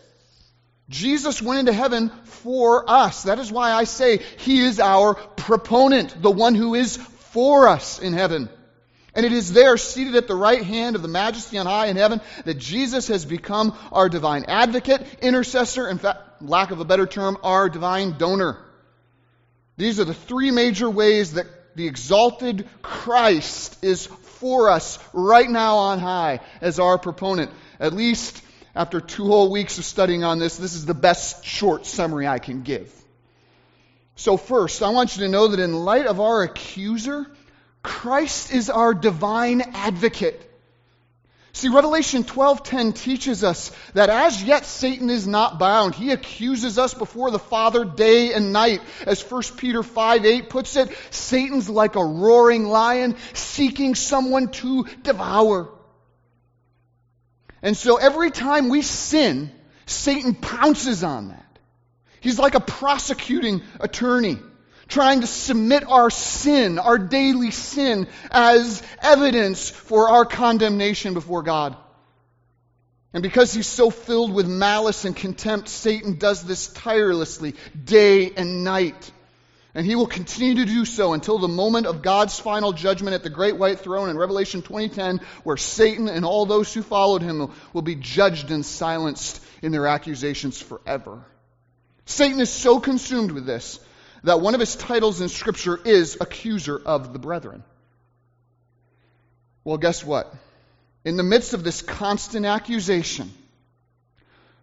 Jesus 0.89 1.41
went 1.41 1.61
into 1.61 1.73
heaven 1.73 2.11
for 2.25 2.87
us. 2.87 3.23
That 3.23 3.39
is 3.39 3.51
why 3.51 3.71
I 3.71 3.85
say 3.85 4.17
he 4.37 4.59
is 4.59 4.79
our 4.79 5.15
proponent, 5.15 6.21
the 6.21 6.29
one 6.31 6.53
who 6.53 6.75
is 6.75 6.97
for 6.97 7.67
us 7.67 7.97
in 7.97 8.13
heaven. 8.13 8.49
And 9.15 9.25
it 9.25 9.31
is 9.31 9.53
there, 9.53 9.77
seated 9.77 10.15
at 10.15 10.27
the 10.27 10.35
right 10.35 10.61
hand 10.61 10.97
of 10.97 11.01
the 11.01 11.07
majesty 11.07 11.57
on 11.57 11.65
high 11.65 11.87
in 11.87 11.95
heaven, 11.95 12.19
that 12.43 12.57
Jesus 12.57 13.07
has 13.07 13.23
become 13.23 13.75
our 13.93 14.09
divine 14.09 14.43
advocate, 14.47 15.05
intercessor, 15.21 15.87
in 15.87 15.97
fact, 15.97 16.41
lack 16.41 16.71
of 16.71 16.81
a 16.81 16.85
better 16.85 17.07
term, 17.07 17.37
our 17.41 17.69
divine 17.69 18.17
donor. 18.17 18.57
These 19.77 20.01
are 20.01 20.05
the 20.05 20.13
three 20.13 20.51
major 20.51 20.89
ways 20.89 21.33
that 21.33 21.47
the 21.75 21.87
exalted 21.87 22.67
Christ 22.81 23.83
is 23.83 24.05
for 24.05 24.69
us 24.69 24.99
right 25.13 25.49
now 25.49 25.77
on 25.77 25.99
high 25.99 26.41
as 26.61 26.79
our 26.79 26.97
proponent. 26.97 27.51
At 27.79 27.93
least 27.93 28.41
after 28.75 28.99
two 28.99 29.27
whole 29.27 29.51
weeks 29.51 29.77
of 29.77 29.85
studying 29.85 30.23
on 30.23 30.39
this, 30.39 30.57
this 30.57 30.75
is 30.75 30.85
the 30.85 30.93
best 30.93 31.45
short 31.45 31.85
summary 31.85 32.27
I 32.27 32.39
can 32.39 32.63
give. 32.63 32.93
So, 34.17 34.37
first, 34.37 34.81
I 34.81 34.89
want 34.89 35.15
you 35.15 35.23
to 35.23 35.29
know 35.29 35.49
that 35.49 35.59
in 35.59 35.73
light 35.73 36.05
of 36.05 36.21
our 36.21 36.43
accuser, 36.43 37.27
Christ 37.85 38.51
is 38.51 38.69
our 38.69 38.93
divine 38.93 39.61
advocate. 39.61 40.41
See, 41.53 41.69
Revelation 41.69 42.23
12:10 42.23 42.93
teaches 42.93 43.43
us 43.43 43.71
that 43.93 44.09
as 44.09 44.43
yet 44.43 44.65
Satan 44.65 45.09
is 45.09 45.25
not 45.25 45.57
bound. 45.57 45.95
He 45.95 46.11
accuses 46.11 46.77
us 46.77 46.93
before 46.93 47.31
the 47.31 47.39
Father 47.39 47.85
day 47.85 48.33
and 48.33 48.51
night. 48.51 48.81
As 49.05 49.21
1 49.21 49.55
Peter 49.55 49.83
5:8 49.83 50.49
puts 50.49 50.75
it, 50.75 50.89
Satan's 51.11 51.69
like 51.69 51.95
a 51.95 52.03
roaring 52.03 52.67
lion 52.67 53.15
seeking 53.33 53.95
someone 53.95 54.49
to 54.49 54.83
devour. 55.03 55.69
And 57.61 57.77
so 57.77 57.95
every 57.97 58.31
time 58.31 58.67
we 58.67 58.81
sin, 58.81 59.51
Satan 59.85 60.33
pounces 60.33 61.03
on 61.03 61.29
that. 61.29 61.59
He's 62.19 62.39
like 62.39 62.55
a 62.55 62.59
prosecuting 62.59 63.61
attorney 63.79 64.39
trying 64.87 65.21
to 65.21 65.27
submit 65.27 65.83
our 65.87 66.09
sin, 66.09 66.79
our 66.79 66.97
daily 66.97 67.51
sin, 67.51 68.07
as 68.31 68.81
evidence 69.01 69.69
for 69.69 70.09
our 70.09 70.25
condemnation 70.25 71.13
before 71.13 71.43
God. 71.43 71.75
And 73.13 73.23
because 73.23 73.53
he's 73.53 73.67
so 73.67 73.89
filled 73.89 74.33
with 74.33 74.45
malice 74.45 75.05
and 75.05 75.15
contempt, 75.15 75.69
Satan 75.69 76.17
does 76.17 76.43
this 76.43 76.67
tirelessly, 76.67 77.55
day 77.81 78.31
and 78.31 78.65
night. 78.65 79.11
And 79.73 79.85
he 79.85 79.95
will 79.95 80.07
continue 80.07 80.55
to 80.55 80.65
do 80.65 80.85
so 80.85 81.13
until 81.13 81.37
the 81.37 81.47
moment 81.47 81.85
of 81.85 82.01
God's 82.01 82.37
final 82.39 82.73
judgment 82.73 83.13
at 83.13 83.23
the 83.23 83.29
great 83.29 83.57
white 83.57 83.79
throne 83.79 84.09
in 84.09 84.17
Revelation 84.17 84.61
20:10, 84.61 85.21
where 85.43 85.57
Satan 85.57 86.09
and 86.09 86.25
all 86.25 86.45
those 86.45 86.73
who 86.73 86.81
followed 86.81 87.21
him 87.21 87.51
will 87.73 87.81
be 87.81 87.95
judged 87.95 88.51
and 88.51 88.65
silenced 88.65 89.41
in 89.61 89.71
their 89.71 89.87
accusations 89.87 90.61
forever. 90.61 91.25
Satan 92.05 92.39
is 92.39 92.49
so 92.49 92.79
consumed 92.79 93.31
with 93.31 93.45
this 93.45 93.79
that 94.25 94.41
one 94.41 94.55
of 94.55 94.59
his 94.59 94.75
titles 94.75 95.21
in 95.21 95.29
Scripture 95.29 95.79
is 95.83 96.17
accuser 96.19 96.81
of 96.83 97.13
the 97.13 97.19
brethren. 97.19 97.63
Well, 99.63 99.77
guess 99.77 100.03
what? 100.03 100.33
In 101.03 101.15
the 101.15 101.23
midst 101.23 101.53
of 101.53 101.63
this 101.63 101.83
constant 101.83 102.45
accusation, 102.45 103.31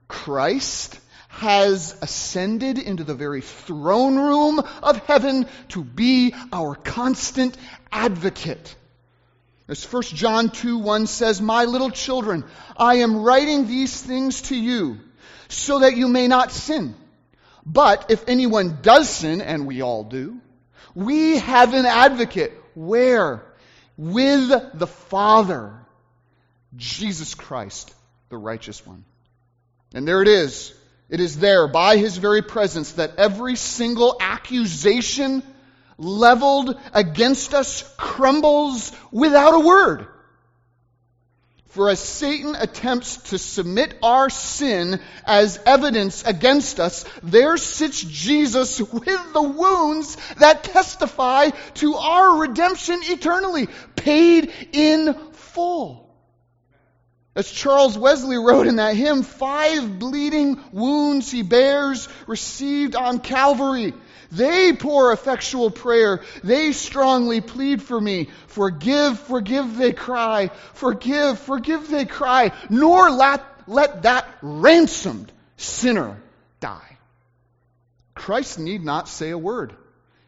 Christ 0.08 0.98
has 1.28 1.96
ascended 2.02 2.78
into 2.78 3.04
the 3.04 3.14
very 3.14 3.40
throne 3.40 4.16
room 4.16 4.60
of 4.82 4.98
heaven 5.06 5.46
to 5.68 5.84
be 5.84 6.34
our 6.52 6.74
constant 6.74 7.56
advocate. 7.90 8.76
As 9.68 9.84
1 9.84 10.02
John 10.02 10.50
2 10.50 10.78
1 10.78 11.06
says, 11.06 11.40
My 11.40 11.64
little 11.66 11.90
children, 11.90 12.44
I 12.76 12.96
am 12.96 13.22
writing 13.22 13.68
these 13.68 14.00
things 14.02 14.42
to 14.42 14.56
you 14.56 14.98
so 15.48 15.78
that 15.78 15.96
you 15.96 16.08
may 16.08 16.26
not 16.26 16.50
sin. 16.50 16.96
But 17.64 18.10
if 18.10 18.28
anyone 18.28 18.78
does 18.82 19.08
sin, 19.08 19.40
and 19.40 19.66
we 19.66 19.82
all 19.82 20.04
do, 20.04 20.40
we 20.94 21.38
have 21.38 21.74
an 21.74 21.86
advocate. 21.86 22.52
Where? 22.74 23.44
With 23.96 24.50
the 24.74 24.86
Father, 24.86 25.74
Jesus 26.76 27.34
Christ, 27.34 27.94
the 28.30 28.38
righteous 28.38 28.84
one. 28.86 29.04
And 29.94 30.08
there 30.08 30.22
it 30.22 30.28
is. 30.28 30.74
It 31.08 31.20
is 31.20 31.38
there 31.38 31.68
by 31.68 31.98
his 31.98 32.16
very 32.16 32.42
presence 32.42 32.92
that 32.92 33.16
every 33.18 33.56
single 33.56 34.16
accusation 34.18 35.42
leveled 35.98 36.80
against 36.94 37.52
us 37.52 37.84
crumbles 37.98 38.92
without 39.10 39.54
a 39.54 39.60
word. 39.60 40.06
For 41.72 41.88
as 41.88 42.00
Satan 42.00 42.54
attempts 42.54 43.16
to 43.30 43.38
submit 43.38 43.96
our 44.02 44.28
sin 44.28 45.00
as 45.24 45.58
evidence 45.64 46.22
against 46.22 46.78
us, 46.78 47.06
there 47.22 47.56
sits 47.56 48.02
Jesus 48.02 48.78
with 48.78 49.32
the 49.32 49.42
wounds 49.42 50.18
that 50.36 50.64
testify 50.64 51.48
to 51.76 51.94
our 51.94 52.40
redemption 52.40 53.00
eternally, 53.04 53.68
paid 53.96 54.52
in 54.72 55.14
full. 55.32 56.14
As 57.34 57.50
Charles 57.50 57.96
Wesley 57.96 58.36
wrote 58.36 58.66
in 58.66 58.76
that 58.76 58.94
hymn, 58.94 59.22
five 59.22 59.98
bleeding 59.98 60.60
wounds 60.72 61.30
he 61.30 61.40
bears, 61.40 62.06
received 62.26 62.94
on 62.94 63.18
Calvary. 63.18 63.94
They 64.32 64.72
pour 64.72 65.12
effectual 65.12 65.70
prayer. 65.70 66.22
They 66.42 66.72
strongly 66.72 67.42
plead 67.42 67.82
for 67.82 68.00
me. 68.00 68.30
Forgive, 68.46 69.20
forgive, 69.20 69.76
they 69.76 69.92
cry. 69.92 70.48
Forgive, 70.72 71.38
forgive, 71.38 71.88
they 71.88 72.06
cry. 72.06 72.52
Nor 72.70 73.10
let, 73.10 73.44
let 73.66 74.02
that 74.04 74.26
ransomed 74.40 75.30
sinner 75.58 76.22
die. 76.60 76.96
Christ 78.14 78.58
need 78.58 78.82
not 78.82 79.06
say 79.06 79.30
a 79.30 79.38
word. 79.38 79.74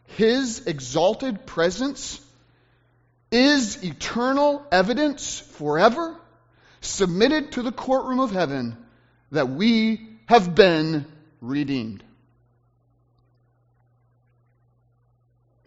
His 0.05 0.67
exalted 0.67 1.47
presence 1.47 2.21
is 3.31 3.83
eternal 3.83 4.67
evidence 4.71 5.41
forever, 5.41 6.15
submitted 6.83 7.53
to 7.53 7.63
the 7.63 7.73
courtroom 7.73 8.21
of 8.21 8.33
heaven, 8.33 8.77
that 9.31 9.49
we 9.49 10.07
have 10.27 10.55
been 10.55 11.07
redeemed. 11.41 12.05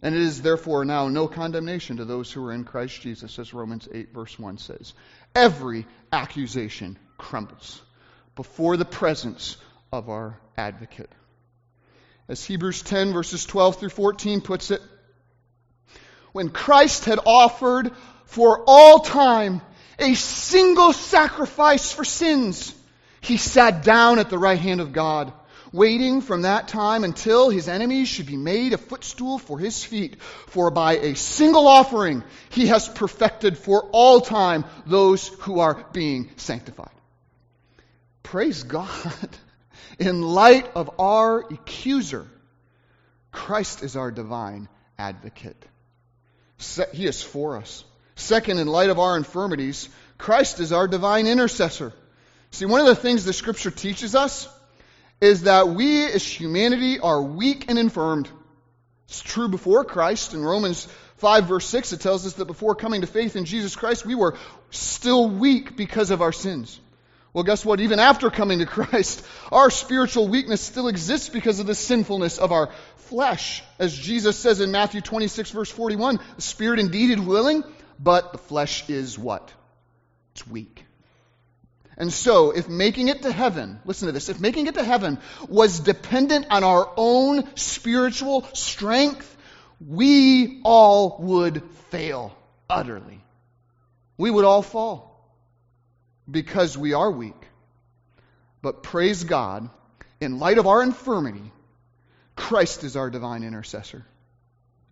And 0.00 0.14
it 0.14 0.20
is 0.20 0.42
therefore 0.42 0.84
now 0.84 1.08
no 1.08 1.26
condemnation 1.26 1.96
to 1.96 2.04
those 2.04 2.30
who 2.30 2.44
are 2.46 2.52
in 2.52 2.64
Christ 2.64 3.00
Jesus, 3.00 3.38
as 3.38 3.52
Romans 3.52 3.88
8, 3.92 4.12
verse 4.12 4.38
1 4.38 4.58
says. 4.58 4.94
Every 5.34 5.86
accusation 6.12 6.98
crumbles 7.16 7.80
before 8.36 8.76
the 8.76 8.84
presence 8.84 9.56
of 9.92 10.08
our 10.08 10.38
advocate. 10.56 11.10
As 12.28 12.44
Hebrews 12.44 12.82
10, 12.82 13.12
verses 13.12 13.44
12 13.44 13.80
through 13.80 13.88
14 13.88 14.40
puts 14.40 14.70
it, 14.70 14.82
when 16.32 16.50
Christ 16.50 17.06
had 17.06 17.18
offered 17.24 17.90
for 18.26 18.62
all 18.66 19.00
time 19.00 19.62
a 19.98 20.14
single 20.14 20.92
sacrifice 20.92 21.90
for 21.90 22.04
sins, 22.04 22.72
he 23.20 23.36
sat 23.36 23.82
down 23.82 24.20
at 24.20 24.30
the 24.30 24.38
right 24.38 24.58
hand 24.58 24.80
of 24.80 24.92
God 24.92 25.32
waiting 25.72 26.20
from 26.20 26.42
that 26.42 26.68
time 26.68 27.04
until 27.04 27.50
his 27.50 27.68
enemies 27.68 28.08
should 28.08 28.26
be 28.26 28.36
made 28.36 28.72
a 28.72 28.78
footstool 28.78 29.38
for 29.38 29.58
his 29.58 29.84
feet. 29.84 30.22
For 30.22 30.70
by 30.70 30.98
a 30.98 31.14
single 31.14 31.68
offering 31.68 32.22
he 32.50 32.66
has 32.66 32.88
perfected 32.88 33.58
for 33.58 33.88
all 33.92 34.20
time 34.20 34.64
those 34.86 35.28
who 35.28 35.60
are 35.60 35.84
being 35.92 36.30
sanctified. 36.36 36.90
Praise 38.22 38.62
God. 38.62 39.28
In 39.98 40.22
light 40.22 40.70
of 40.76 40.90
our 41.00 41.40
accuser, 41.40 42.26
Christ 43.32 43.82
is 43.82 43.96
our 43.96 44.10
divine 44.10 44.68
advocate. 44.98 45.64
He 46.92 47.06
is 47.06 47.22
for 47.22 47.56
us. 47.56 47.84
Second, 48.14 48.58
in 48.58 48.66
light 48.66 48.90
of 48.90 48.98
our 48.98 49.16
infirmities, 49.16 49.88
Christ 50.18 50.58
is 50.58 50.72
our 50.72 50.88
divine 50.88 51.28
intercessor. 51.28 51.92
See, 52.50 52.66
one 52.66 52.80
of 52.80 52.86
the 52.86 52.96
things 52.96 53.24
the 53.24 53.32
scripture 53.32 53.70
teaches 53.70 54.16
us 54.16 54.48
is 55.20 55.42
that 55.42 55.68
we 55.68 56.06
as 56.06 56.24
humanity 56.24 57.00
are 57.00 57.22
weak 57.22 57.66
and 57.68 57.78
infirmed. 57.78 58.28
It's 59.08 59.20
true 59.20 59.48
before 59.48 59.84
Christ. 59.84 60.34
In 60.34 60.44
Romans 60.44 60.86
5, 61.16 61.46
verse 61.46 61.66
6, 61.66 61.92
it 61.92 62.00
tells 62.00 62.26
us 62.26 62.34
that 62.34 62.44
before 62.44 62.74
coming 62.74 63.00
to 63.00 63.06
faith 63.06 63.36
in 63.36 63.44
Jesus 63.44 63.74
Christ, 63.74 64.06
we 64.06 64.14
were 64.14 64.36
still 64.70 65.28
weak 65.28 65.76
because 65.76 66.10
of 66.10 66.22
our 66.22 66.32
sins. 66.32 66.78
Well, 67.32 67.44
guess 67.44 67.64
what? 67.64 67.80
Even 67.80 67.98
after 67.98 68.30
coming 68.30 68.60
to 68.60 68.66
Christ, 68.66 69.24
our 69.52 69.70
spiritual 69.70 70.28
weakness 70.28 70.60
still 70.60 70.88
exists 70.88 71.28
because 71.28 71.60
of 71.60 71.66
the 71.66 71.74
sinfulness 71.74 72.38
of 72.38 72.52
our 72.52 72.70
flesh. 72.96 73.62
As 73.78 73.96
Jesus 73.96 74.38
says 74.38 74.60
in 74.60 74.70
Matthew 74.70 75.00
26, 75.00 75.50
verse 75.50 75.70
41, 75.70 76.20
the 76.36 76.42
spirit 76.42 76.80
indeed 76.80 77.10
is 77.10 77.20
willing, 77.20 77.64
but 77.98 78.32
the 78.32 78.38
flesh 78.38 78.88
is 78.88 79.18
what? 79.18 79.52
It's 80.32 80.46
weak. 80.46 80.84
And 81.98 82.12
so, 82.12 82.52
if 82.52 82.68
making 82.68 83.08
it 83.08 83.22
to 83.22 83.32
heaven, 83.32 83.80
listen 83.84 84.06
to 84.06 84.12
this, 84.12 84.28
if 84.28 84.38
making 84.38 84.68
it 84.68 84.74
to 84.74 84.84
heaven 84.84 85.18
was 85.48 85.80
dependent 85.80 86.46
on 86.48 86.62
our 86.62 86.88
own 86.96 87.56
spiritual 87.56 88.44
strength, 88.54 89.36
we 89.84 90.60
all 90.62 91.16
would 91.18 91.60
fail 91.90 92.32
utterly. 92.70 93.20
We 94.16 94.30
would 94.30 94.44
all 94.44 94.62
fall 94.62 95.08
because 96.30 96.78
we 96.78 96.94
are 96.94 97.10
weak. 97.10 97.48
But 98.62 98.84
praise 98.84 99.24
God, 99.24 99.68
in 100.20 100.38
light 100.38 100.58
of 100.58 100.68
our 100.68 100.82
infirmity, 100.84 101.52
Christ 102.36 102.84
is 102.84 102.96
our 102.96 103.10
divine 103.10 103.42
intercessor. 103.42 104.04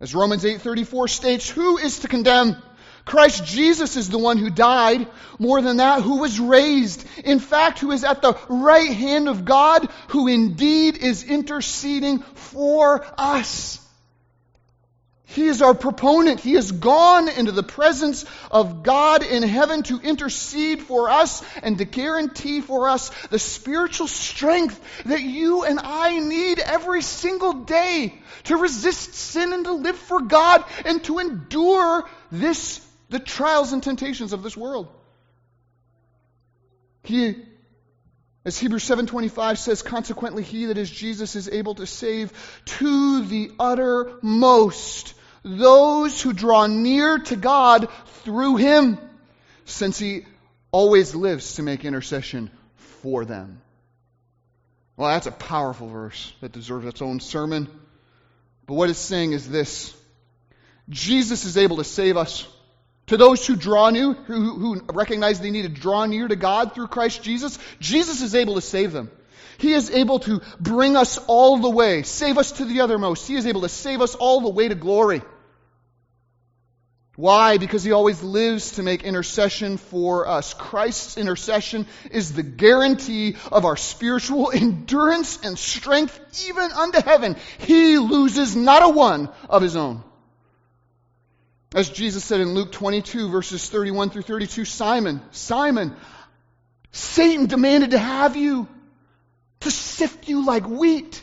As 0.01 0.13
Romans 0.13 0.43
8:34 0.43 1.09
states, 1.09 1.49
who 1.49 1.77
is 1.77 1.99
to 1.99 2.09
condemn? 2.09 2.61
Christ 3.07 3.45
Jesus 3.45 3.95
is 3.95 4.09
the 4.09 4.17
one 4.17 4.37
who 4.37 4.49
died. 4.49 5.07
More 5.39 5.61
than 5.61 5.77
that, 5.77 6.01
who 6.01 6.17
was 6.17 6.39
raised. 6.39 7.05
In 7.23 7.39
fact, 7.39 7.79
who 7.79 7.91
is 7.91 8.03
at 8.03 8.21
the 8.21 8.37
right 8.49 8.91
hand 8.91 9.29
of 9.29 9.45
God, 9.45 9.89
who 10.09 10.27
indeed 10.27 10.97
is 10.97 11.23
interceding 11.23 12.19
for 12.19 13.05
us. 13.17 13.79
He 15.29 15.45
is 15.45 15.61
our 15.61 15.73
proponent. 15.73 16.39
He 16.39 16.53
has 16.53 16.71
gone 16.71 17.29
into 17.29 17.51
the 17.51 17.61
presence 17.61 18.25
of 18.49 18.83
God 18.83 19.23
in 19.23 19.43
heaven 19.43 19.83
to 19.83 19.99
intercede 19.99 20.81
for 20.81 21.09
us 21.09 21.43
and 21.61 21.77
to 21.77 21.85
guarantee 21.85 22.61
for 22.61 22.89
us 22.89 23.09
the 23.27 23.37
spiritual 23.37 24.07
strength 24.07 24.79
that 25.05 25.21
you 25.21 25.63
and 25.63 25.79
I 25.83 26.19
need 26.19 26.59
every 26.59 27.01
single 27.01 27.53
day 27.53 28.19
to 28.45 28.57
resist 28.57 29.15
sin 29.15 29.51
and 29.51 29.65
to 29.65 29.73
live 29.73 29.97
for 29.97 30.21
God 30.21 30.63
and 30.85 31.03
to 31.03 31.19
endure 31.19 32.09
this, 32.31 32.79
the 33.09 33.19
trials 33.19 33.73
and 33.73 33.81
temptations 33.81 34.33
of 34.33 34.43
this 34.43 34.57
world. 34.57 34.87
He, 37.03 37.35
as 38.43 38.57
Hebrews 38.57 38.83
7.25 38.83 39.57
says, 39.57 39.81
consequently 39.81 40.43
he 40.43 40.65
that 40.65 40.77
is 40.77 40.89
Jesus 40.89 41.35
is 41.35 41.47
able 41.47 41.75
to 41.75 41.85
save 41.85 42.33
to 42.65 43.23
the 43.23 43.51
uttermost 43.59 45.13
those 45.43 46.21
who 46.21 46.33
draw 46.33 46.67
near 46.67 47.19
to 47.19 47.35
God 47.35 47.87
through 48.23 48.57
him, 48.57 48.97
since 49.65 49.97
he 49.97 50.25
always 50.71 51.15
lives 51.15 51.55
to 51.55 51.63
make 51.63 51.85
intercession 51.85 52.49
for 52.75 53.23
them. 53.23 53.61
Well, 54.97 55.09
that's 55.09 55.27
a 55.27 55.31
powerful 55.31 55.87
verse 55.87 56.33
that 56.41 56.51
deserves 56.51 56.87
its 56.87 57.01
own 57.01 57.19
sermon. 57.19 57.69
But 58.65 58.73
what 58.73 58.89
it's 58.89 58.99
saying 58.99 59.31
is 59.31 59.47
this 59.47 59.95
Jesus 60.89 61.45
is 61.45 61.57
able 61.57 61.77
to 61.77 61.83
save 61.83 62.17
us. 62.17 62.47
To 63.07 63.17
those 63.17 63.45
who 63.45 63.55
draw 63.55 63.89
near, 63.89 64.13
who, 64.13 64.53
who 64.53 64.81
recognize 64.93 65.39
they 65.39 65.51
need 65.51 65.63
to 65.63 65.69
draw 65.69 66.05
near 66.05 66.27
to 66.27 66.35
God 66.35 66.75
through 66.75 66.87
Christ 66.87 67.23
Jesus, 67.23 67.57
Jesus 67.79 68.21
is 68.21 68.35
able 68.35 68.55
to 68.55 68.61
save 68.61 68.91
them. 68.91 69.09
He 69.57 69.73
is 69.73 69.89
able 69.89 70.19
to 70.19 70.41
bring 70.59 70.95
us 70.95 71.17
all 71.27 71.57
the 71.57 71.69
way, 71.69 72.03
save 72.03 72.37
us 72.37 72.53
to 72.53 72.65
the 72.65 72.81
uttermost. 72.81 73.27
He 73.27 73.35
is 73.35 73.47
able 73.47 73.61
to 73.61 73.69
save 73.69 74.01
us 74.01 74.13
all 74.13 74.41
the 74.41 74.49
way 74.49 74.67
to 74.67 74.75
glory. 74.75 75.21
Why? 77.15 77.57
Because 77.57 77.83
he 77.83 77.93
always 77.93 78.21
lives 78.21 78.73
to 78.73 78.83
make 78.83 79.03
intercession 79.03 79.77
for 79.77 80.27
us. 80.27 80.53
Christ's 80.53 81.17
intercession 81.17 81.87
is 82.11 82.33
the 82.33 82.43
guarantee 82.43 83.37
of 83.51 83.65
our 83.65 83.75
spiritual 83.75 84.51
endurance 84.55 85.39
and 85.43 85.57
strength 85.57 86.19
even 86.47 86.71
unto 86.71 87.01
heaven. 87.01 87.35
He 87.57 87.97
loses 87.97 88.55
not 88.55 88.83
a 88.83 88.89
one 88.89 89.29
of 89.49 89.63
his 89.63 89.75
own. 89.75 90.03
As 91.75 91.89
Jesus 91.89 92.23
said 92.23 92.39
in 92.39 92.53
Luke 92.53 92.71
22, 92.71 93.29
verses 93.29 93.69
31 93.69 94.09
through 94.09 94.21
32, 94.21 94.65
Simon, 94.65 95.21
Simon, 95.31 95.95
Satan 96.91 97.47
demanded 97.47 97.91
to 97.91 97.99
have 97.99 98.37
you, 98.37 98.67
to 99.61 99.71
sift 99.71 100.29
you 100.29 100.45
like 100.45 100.67
wheat. 100.67 101.21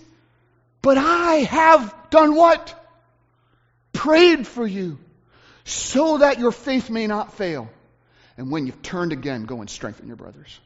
But 0.82 0.98
I 0.98 1.36
have 1.36 1.94
done 2.10 2.34
what? 2.34 2.78
Prayed 3.92 4.46
for 4.46 4.66
you 4.66 4.98
so 5.64 6.18
that 6.18 6.38
your 6.38 6.52
faith 6.52 6.90
may 6.90 7.06
not 7.06 7.32
fail. 7.34 7.70
And 8.36 8.50
when 8.50 8.66
you've 8.66 8.82
turned 8.82 9.12
again, 9.12 9.44
go 9.44 9.60
and 9.60 9.70
strengthen 9.70 10.08
your 10.08 10.16
brothers. 10.16 10.58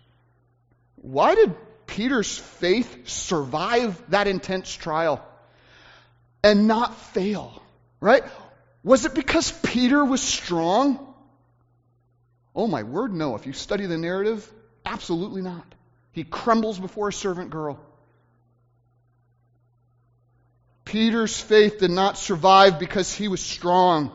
Why 0.96 1.36
did 1.36 1.54
Peter's 1.86 2.36
faith 2.36 3.08
survive 3.08 4.02
that 4.10 4.26
intense 4.26 4.74
trial 4.74 5.24
and 6.42 6.66
not 6.66 6.96
fail? 6.96 7.62
Right? 8.00 8.24
Was 8.88 9.04
it 9.04 9.14
because 9.14 9.52
Peter 9.52 10.02
was 10.02 10.22
strong? 10.22 10.98
Oh, 12.54 12.66
my 12.66 12.84
word, 12.84 13.12
no. 13.12 13.34
If 13.34 13.44
you 13.44 13.52
study 13.52 13.84
the 13.84 13.98
narrative, 13.98 14.50
absolutely 14.82 15.42
not. 15.42 15.74
He 16.12 16.24
crumbles 16.24 16.78
before 16.78 17.08
a 17.08 17.12
servant 17.12 17.50
girl. 17.50 17.78
Peter's 20.86 21.38
faith 21.38 21.80
did 21.80 21.90
not 21.90 22.16
survive 22.16 22.78
because 22.78 23.14
he 23.14 23.28
was 23.28 23.42
strong. 23.42 24.10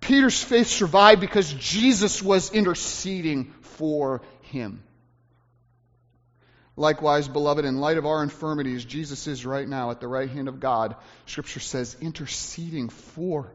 Peter's 0.00 0.42
faith 0.42 0.66
survived 0.66 1.20
because 1.20 1.52
Jesus 1.52 2.20
was 2.20 2.52
interceding 2.52 3.54
for 3.60 4.22
him. 4.42 4.82
Likewise, 6.74 7.28
beloved, 7.28 7.64
in 7.64 7.78
light 7.78 7.98
of 7.98 8.04
our 8.04 8.24
infirmities, 8.24 8.84
Jesus 8.84 9.28
is 9.28 9.46
right 9.46 9.68
now 9.68 9.92
at 9.92 10.00
the 10.00 10.08
right 10.08 10.28
hand 10.28 10.48
of 10.48 10.58
God. 10.58 10.96
Scripture 11.26 11.60
says, 11.60 11.96
interceding 12.00 12.88
for 12.88 13.52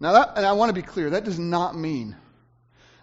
Now, 0.00 0.12
that, 0.14 0.32
and 0.36 0.44
I 0.44 0.52
want 0.52 0.70
to 0.70 0.74
be 0.74 0.82
clear, 0.82 1.10
that 1.10 1.24
does 1.24 1.38
not 1.38 1.76
mean 1.76 2.16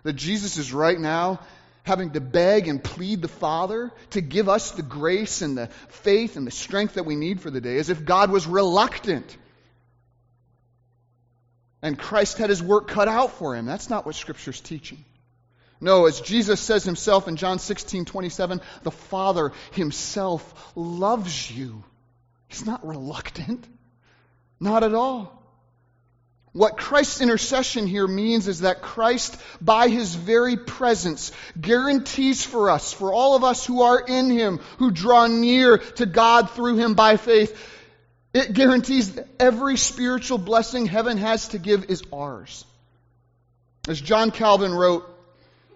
that 0.04 0.14
Jesus 0.14 0.58
is 0.58 0.74
right 0.74 1.00
now 1.00 1.40
having 1.84 2.12
to 2.12 2.22
beg 2.22 2.68
and 2.68 2.84
plead 2.84 3.22
the 3.22 3.28
Father 3.28 3.92
to 4.12 4.22
give 4.22 4.50
us 4.50 4.72
the 4.72 4.84
grace 4.84 5.42
and 5.42 5.58
the 5.58 5.68
faith 5.88 6.36
and 6.36 6.46
the 6.46 6.52
strength 6.52 6.96
that 6.96 7.06
we 7.06 7.16
need 7.16 7.42
for 7.42 7.50
the 7.50 7.62
day, 7.62 7.78
as 7.78 7.90
if 7.90 8.06
God 8.06 8.32
was 8.32 8.46
reluctant 8.48 9.38
and 11.82 11.98
Christ 11.98 12.38
had 12.38 12.50
his 12.50 12.62
work 12.62 12.88
cut 12.88 13.08
out 13.08 13.32
for 13.32 13.56
him. 13.56 13.66
That's 13.66 13.90
not 13.90 14.06
what 14.06 14.16
Scripture's 14.16 14.60
teaching. 14.60 15.04
No, 15.82 16.08
as 16.08 16.20
Jesus 16.20 16.60
says 16.60 16.84
himself 16.84 17.30
in 17.30 17.38
John 17.38 17.58
16, 17.58 18.04
27, 18.04 18.60
the 18.84 18.92
Father 18.92 19.54
himself 19.72 20.74
loves 20.76 21.50
you. 21.50 21.84
He's 22.50 22.66
not 22.66 22.86
reluctant. 22.86 23.66
Not 24.60 24.84
at 24.84 24.94
all. 24.94 25.40
What 26.52 26.78
Christ's 26.78 27.22
intercession 27.22 27.86
here 27.86 28.08
means 28.08 28.48
is 28.48 28.62
that 28.62 28.82
Christ, 28.82 29.40
by 29.62 29.88
his 29.88 30.16
very 30.16 30.58
presence, 30.58 31.32
guarantees 31.60 32.44
for 32.44 32.72
us, 32.72 32.92
for 32.92 33.14
all 33.14 33.36
of 33.36 33.44
us 33.44 33.66
who 33.66 33.84
are 33.84 34.00
in 34.00 34.32
him, 34.32 34.60
who 34.80 34.90
draw 34.90 35.28
near 35.28 35.78
to 35.78 36.08
God 36.08 36.50
through 36.50 36.78
him 36.78 36.96
by 36.96 37.18
faith, 37.18 37.56
it 38.34 38.54
guarantees 38.54 39.14
that 39.14 39.28
every 39.40 39.78
spiritual 39.78 40.40
blessing 40.40 40.88
heaven 40.88 41.18
has 41.18 41.50
to 41.50 41.60
give 41.60 41.86
is 41.86 42.02
ours. 42.12 42.66
As 43.88 44.02
John 44.02 44.32
Calvin 44.32 44.74
wrote, 44.74 45.06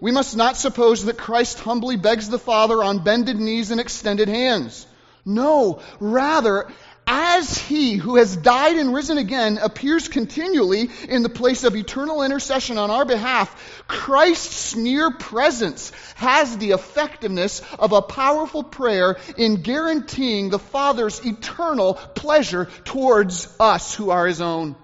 we 0.01 0.11
must 0.11 0.35
not 0.35 0.57
suppose 0.57 1.05
that 1.05 1.17
Christ 1.17 1.59
humbly 1.59 1.97
begs 1.97 2.29
the 2.29 2.39
Father 2.39 2.83
on 2.83 3.03
bended 3.03 3.39
knees 3.39 3.69
and 3.69 3.79
extended 3.79 4.27
hands. 4.27 4.87
No, 5.25 5.79
rather, 5.99 6.67
as 7.07 7.57
he 7.57 7.95
who 7.95 8.15
has 8.17 8.35
died 8.35 8.77
and 8.77 8.93
risen 8.93 9.17
again 9.17 9.57
appears 9.57 10.07
continually 10.07 10.89
in 11.07 11.23
the 11.23 11.29
place 11.29 11.63
of 11.63 11.75
eternal 11.75 12.23
intercession 12.23 12.77
on 12.77 12.89
our 12.89 13.05
behalf, 13.05 13.83
Christ's 13.87 14.75
near 14.75 15.11
presence 15.11 15.91
has 16.15 16.57
the 16.57 16.71
effectiveness 16.71 17.61
of 17.79 17.91
a 17.91 18.01
powerful 18.01 18.63
prayer 18.63 19.17
in 19.37 19.61
guaranteeing 19.61 20.49
the 20.49 20.59
Father's 20.59 21.25
eternal 21.25 21.95
pleasure 21.95 22.65
towards 22.85 23.47
us 23.59 23.95
who 23.95 24.09
are 24.09 24.27
his 24.27 24.41
own. 24.41 24.75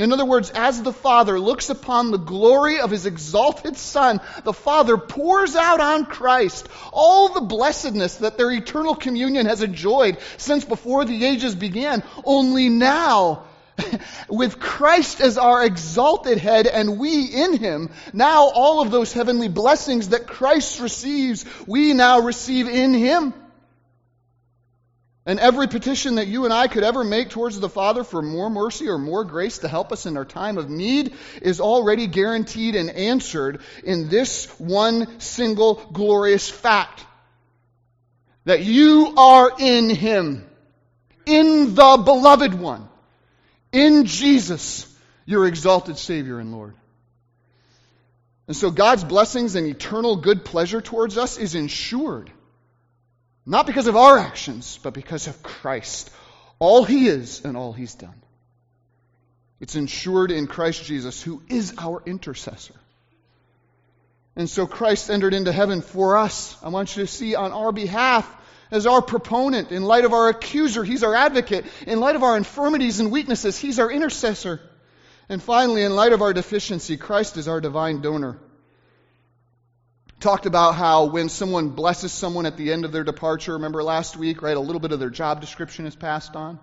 In 0.00 0.14
other 0.14 0.24
words, 0.24 0.48
as 0.48 0.82
the 0.82 0.94
Father 0.94 1.38
looks 1.38 1.68
upon 1.68 2.10
the 2.10 2.16
glory 2.16 2.80
of 2.80 2.90
His 2.90 3.04
exalted 3.04 3.76
Son, 3.76 4.18
the 4.44 4.54
Father 4.54 4.96
pours 4.96 5.54
out 5.54 5.78
on 5.78 6.06
Christ 6.06 6.66
all 6.90 7.28
the 7.28 7.42
blessedness 7.42 8.16
that 8.16 8.38
their 8.38 8.50
eternal 8.50 8.94
communion 8.94 9.44
has 9.44 9.62
enjoyed 9.62 10.16
since 10.38 10.64
before 10.64 11.04
the 11.04 11.26
ages 11.26 11.54
began. 11.54 12.02
Only 12.24 12.70
now, 12.70 13.44
with 14.30 14.58
Christ 14.58 15.20
as 15.20 15.36
our 15.36 15.62
exalted 15.62 16.38
head 16.38 16.66
and 16.66 16.98
we 16.98 17.24
in 17.26 17.58
Him, 17.58 17.90
now 18.14 18.48
all 18.48 18.80
of 18.80 18.90
those 18.90 19.12
heavenly 19.12 19.48
blessings 19.48 20.08
that 20.08 20.26
Christ 20.26 20.80
receives, 20.80 21.44
we 21.66 21.92
now 21.92 22.20
receive 22.20 22.68
in 22.68 22.94
Him. 22.94 23.34
And 25.26 25.38
every 25.38 25.68
petition 25.68 26.14
that 26.14 26.28
you 26.28 26.44
and 26.46 26.52
I 26.52 26.66
could 26.66 26.82
ever 26.82 27.04
make 27.04 27.28
towards 27.28 27.60
the 27.60 27.68
Father 27.68 28.04
for 28.04 28.22
more 28.22 28.48
mercy 28.48 28.88
or 28.88 28.98
more 28.98 29.24
grace 29.24 29.58
to 29.58 29.68
help 29.68 29.92
us 29.92 30.06
in 30.06 30.16
our 30.16 30.24
time 30.24 30.56
of 30.56 30.70
need 30.70 31.14
is 31.42 31.60
already 31.60 32.06
guaranteed 32.06 32.74
and 32.74 32.88
answered 32.90 33.60
in 33.84 34.08
this 34.08 34.46
one 34.58 35.20
single 35.20 35.74
glorious 35.92 36.48
fact 36.48 37.04
that 38.44 38.62
you 38.62 39.14
are 39.16 39.52
in 39.58 39.90
Him, 39.90 40.48
in 41.26 41.74
the 41.74 42.02
beloved 42.02 42.54
one, 42.54 42.88
in 43.72 44.06
Jesus, 44.06 44.86
your 45.26 45.46
exalted 45.46 45.98
Savior 45.98 46.38
and 46.38 46.50
Lord. 46.50 46.74
And 48.48 48.56
so 48.56 48.70
God's 48.70 49.04
blessings 49.04 49.54
and 49.54 49.66
eternal 49.66 50.16
good 50.16 50.44
pleasure 50.44 50.80
towards 50.80 51.18
us 51.18 51.36
is 51.36 51.54
ensured. 51.54 52.32
Not 53.50 53.66
because 53.66 53.88
of 53.88 53.96
our 53.96 54.16
actions, 54.16 54.78
but 54.80 54.94
because 54.94 55.26
of 55.26 55.42
Christ. 55.42 56.08
All 56.60 56.84
He 56.84 57.08
is 57.08 57.44
and 57.44 57.56
all 57.56 57.72
He's 57.72 57.96
done. 57.96 58.14
It's 59.58 59.74
ensured 59.74 60.30
in 60.30 60.46
Christ 60.46 60.84
Jesus, 60.84 61.20
who 61.20 61.42
is 61.48 61.74
our 61.76 62.00
intercessor. 62.06 62.76
And 64.36 64.48
so 64.48 64.68
Christ 64.68 65.10
entered 65.10 65.34
into 65.34 65.50
heaven 65.50 65.82
for 65.82 66.16
us. 66.16 66.56
I 66.62 66.68
want 66.68 66.96
you 66.96 67.02
to 67.02 67.08
see 67.08 67.34
on 67.34 67.50
our 67.50 67.72
behalf 67.72 68.24
as 68.70 68.86
our 68.86 69.02
proponent. 69.02 69.72
In 69.72 69.82
light 69.82 70.04
of 70.04 70.12
our 70.12 70.28
accuser, 70.28 70.84
he's 70.84 71.02
our 71.02 71.16
advocate. 71.16 71.66
In 71.88 71.98
light 71.98 72.14
of 72.14 72.22
our 72.22 72.36
infirmities 72.36 73.00
and 73.00 73.10
weaknesses, 73.10 73.58
he's 73.58 73.80
our 73.80 73.90
intercessor. 73.90 74.60
And 75.28 75.42
finally, 75.42 75.82
in 75.82 75.96
light 75.96 76.12
of 76.12 76.22
our 76.22 76.32
deficiency, 76.32 76.96
Christ 76.96 77.36
is 77.36 77.48
our 77.48 77.60
divine 77.60 78.00
donor. 78.00 78.38
Talked 80.20 80.44
about 80.44 80.74
how 80.74 81.06
when 81.06 81.30
someone 81.30 81.70
blesses 81.70 82.12
someone 82.12 82.44
at 82.44 82.58
the 82.58 82.72
end 82.72 82.84
of 82.84 82.92
their 82.92 83.04
departure, 83.04 83.54
remember 83.54 83.82
last 83.82 84.18
week, 84.18 84.42
right? 84.42 84.54
A 84.54 84.60
little 84.60 84.78
bit 84.78 84.92
of 84.92 85.00
their 85.00 85.08
job 85.08 85.40
description 85.40 85.86
is 85.86 85.96
passed 85.96 86.36
on. 86.36 86.58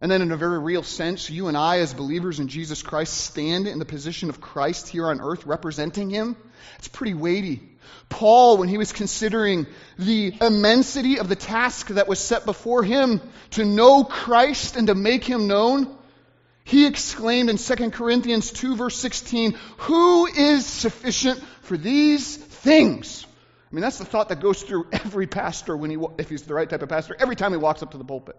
And 0.00 0.08
then, 0.08 0.22
in 0.22 0.30
a 0.30 0.36
very 0.36 0.60
real 0.60 0.84
sense, 0.84 1.28
you 1.28 1.48
and 1.48 1.56
I, 1.56 1.78
as 1.78 1.92
believers 1.94 2.38
in 2.38 2.46
Jesus 2.46 2.80
Christ, 2.80 3.14
stand 3.14 3.66
in 3.66 3.80
the 3.80 3.84
position 3.84 4.28
of 4.28 4.40
Christ 4.40 4.88
here 4.88 5.08
on 5.08 5.20
earth, 5.20 5.46
representing 5.46 6.10
Him. 6.10 6.36
It's 6.78 6.86
pretty 6.86 7.14
weighty. 7.14 7.60
Paul, 8.08 8.58
when 8.58 8.68
he 8.68 8.78
was 8.78 8.92
considering 8.92 9.66
the 9.98 10.34
immensity 10.40 11.18
of 11.18 11.28
the 11.28 11.36
task 11.36 11.88
that 11.88 12.06
was 12.06 12.20
set 12.20 12.44
before 12.44 12.84
him 12.84 13.20
to 13.52 13.64
know 13.64 14.04
Christ 14.04 14.76
and 14.76 14.86
to 14.86 14.94
make 14.94 15.24
Him 15.24 15.48
known, 15.48 15.98
he 16.64 16.86
exclaimed 16.86 17.50
in 17.50 17.58
2 17.58 17.90
Corinthians 17.90 18.50
2, 18.50 18.74
verse 18.74 18.96
16, 18.96 19.52
Who 19.78 20.26
is 20.26 20.64
sufficient 20.64 21.42
for 21.60 21.76
these 21.76 22.36
things? 22.36 23.26
I 23.70 23.74
mean, 23.74 23.82
that's 23.82 23.98
the 23.98 24.04
thought 24.04 24.30
that 24.30 24.40
goes 24.40 24.62
through 24.62 24.86
every 24.92 25.26
pastor 25.26 25.76
when 25.76 25.90
he, 25.90 25.98
if 26.18 26.30
he's 26.30 26.42
the 26.42 26.54
right 26.54 26.68
type 26.68 26.82
of 26.82 26.88
pastor, 26.88 27.16
every 27.18 27.36
time 27.36 27.52
he 27.52 27.58
walks 27.58 27.82
up 27.82 27.90
to 27.90 27.98
the 27.98 28.04
pulpit. 28.04 28.36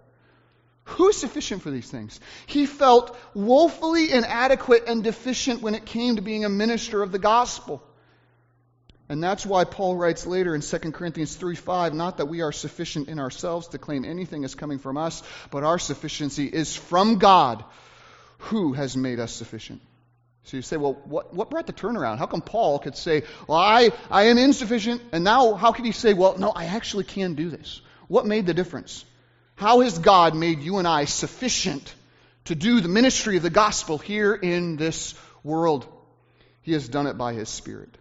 Who 0.85 1.09
is 1.09 1.17
sufficient 1.17 1.61
for 1.61 1.71
these 1.71 1.89
things? 1.89 2.19
He 2.45 2.65
felt 2.65 3.17
woefully 3.33 4.11
inadequate 4.11 4.83
and 4.87 5.03
deficient 5.03 5.61
when 5.61 5.75
it 5.75 5.85
came 5.85 6.15
to 6.15 6.21
being 6.21 6.45
a 6.45 6.49
minister 6.49 7.01
of 7.03 7.11
the 7.11 7.19
gospel. 7.19 7.83
And 9.07 9.23
that's 9.23 9.45
why 9.45 9.65
Paul 9.65 9.97
writes 9.97 10.25
later 10.25 10.55
in 10.55 10.61
2 10.61 10.77
Corinthians 10.91 11.35
3 11.35 11.55
5, 11.55 11.93
not 11.93 12.17
that 12.17 12.25
we 12.25 12.41
are 12.41 12.51
sufficient 12.51 13.07
in 13.07 13.19
ourselves 13.19 13.67
to 13.69 13.77
claim 13.77 14.03
anything 14.03 14.43
is 14.43 14.55
coming 14.55 14.79
from 14.79 14.97
us, 14.97 15.21
but 15.51 15.63
our 15.63 15.77
sufficiency 15.77 16.45
is 16.45 16.75
from 16.75 17.19
God, 17.19 17.63
who 18.37 18.73
has 18.73 18.95
made 18.95 19.19
us 19.19 19.31
sufficient. 19.31 19.81
So 20.43 20.57
you 20.57 20.63
say, 20.63 20.77
well, 20.77 20.93
what, 21.05 21.33
what 21.33 21.49
brought 21.49 21.65
the 21.65 21.73
turnaround? 21.73 22.19
How 22.19 22.27
come 22.27 22.41
Paul 22.41 22.77
could 22.77 22.95
say, 22.95 23.23
well, 23.47 23.57
I, 23.57 23.89
I 24.11 24.25
am 24.25 24.37
insufficient, 24.37 25.01
and 25.11 25.23
now 25.23 25.55
how 25.55 25.71
can 25.71 25.85
he 25.85 25.91
say, 25.91 26.13
well, 26.13 26.37
no, 26.37 26.51
I 26.51 26.65
actually 26.65 27.03
can 27.03 27.33
do 27.33 27.49
this? 27.49 27.81
What 28.07 28.27
made 28.27 28.45
the 28.45 28.53
difference? 28.53 29.03
How 29.55 29.79
has 29.81 29.97
God 29.97 30.35
made 30.35 30.61
you 30.61 30.77
and 30.77 30.87
I 30.87 31.05
sufficient 31.05 31.93
to 32.45 32.55
do 32.55 32.79
the 32.79 32.89
ministry 32.89 33.37
of 33.37 33.43
the 33.43 33.49
gospel 33.49 33.97
here 33.97 34.35
in 34.35 34.75
this 34.75 35.15
world? 35.43 35.87
He 36.61 36.73
has 36.73 36.87
done 36.87 37.07
it 37.07 37.17
by 37.17 37.33
His 37.33 37.49
Spirit. 37.49 37.97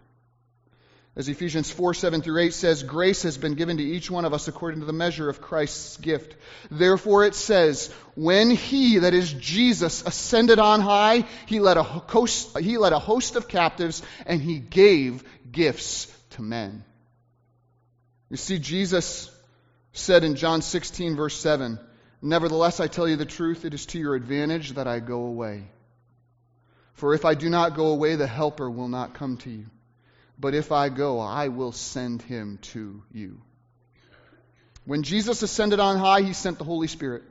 As 1.17 1.29
Ephesians 1.29 1.71
4 1.71 1.93
7 1.93 2.21
through 2.21 2.41
8 2.41 2.53
says, 2.53 2.83
grace 2.83 3.23
has 3.23 3.37
been 3.37 3.53
given 3.53 3.77
to 3.77 3.83
each 3.83 4.11
one 4.11 4.25
of 4.25 4.33
us 4.33 4.49
according 4.49 4.81
to 4.81 4.85
the 4.85 4.91
measure 4.91 5.29
of 5.29 5.41
Christ's 5.41 5.95
gift. 5.97 6.35
Therefore 6.69 7.23
it 7.23 7.35
says, 7.35 7.89
when 8.15 8.49
he, 8.49 8.99
that 8.99 9.13
is 9.13 9.31
Jesus, 9.31 10.05
ascended 10.05 10.59
on 10.59 10.81
high, 10.81 11.25
he 11.45 11.61
led 11.61 11.77
a 11.77 11.83
host, 11.83 12.57
he 12.59 12.77
led 12.77 12.91
a 12.91 12.99
host 12.99 13.37
of 13.37 13.47
captives 13.47 14.01
and 14.25 14.41
he 14.41 14.59
gave 14.59 15.23
gifts 15.49 16.13
to 16.31 16.41
men. 16.41 16.83
You 18.29 18.35
see, 18.35 18.59
Jesus 18.59 19.31
said 19.93 20.25
in 20.25 20.35
John 20.35 20.61
16, 20.61 21.15
verse 21.15 21.37
7 21.37 21.79
Nevertheless, 22.21 22.79
I 22.79 22.87
tell 22.87 23.07
you 23.07 23.15
the 23.15 23.25
truth, 23.25 23.63
it 23.63 23.73
is 23.73 23.85
to 23.87 23.99
your 23.99 24.15
advantage 24.15 24.71
that 24.71 24.87
I 24.87 24.99
go 24.99 25.25
away. 25.27 25.69
For 26.93 27.13
if 27.13 27.23
I 27.23 27.35
do 27.35 27.49
not 27.49 27.75
go 27.75 27.87
away, 27.87 28.15
the 28.15 28.27
Helper 28.27 28.69
will 28.69 28.87
not 28.87 29.13
come 29.13 29.37
to 29.37 29.49
you. 29.49 29.65
But 30.39 30.53
if 30.53 30.71
I 30.71 30.89
go, 30.89 31.19
I 31.19 31.47
will 31.47 31.71
send 31.71 32.21
him 32.21 32.59
to 32.73 33.03
you. 33.11 33.41
When 34.85 35.03
Jesus 35.03 35.41
ascended 35.41 35.79
on 35.79 35.97
high, 35.97 36.21
he 36.21 36.33
sent 36.33 36.57
the 36.57 36.63
Holy 36.63 36.87
Spirit. 36.87 37.23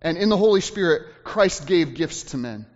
And 0.00 0.18
in 0.18 0.28
the 0.28 0.36
Holy 0.36 0.60
Spirit, 0.60 1.24
Christ 1.24 1.66
gave 1.66 1.94
gifts 1.94 2.24
to 2.24 2.36
men 2.36 2.66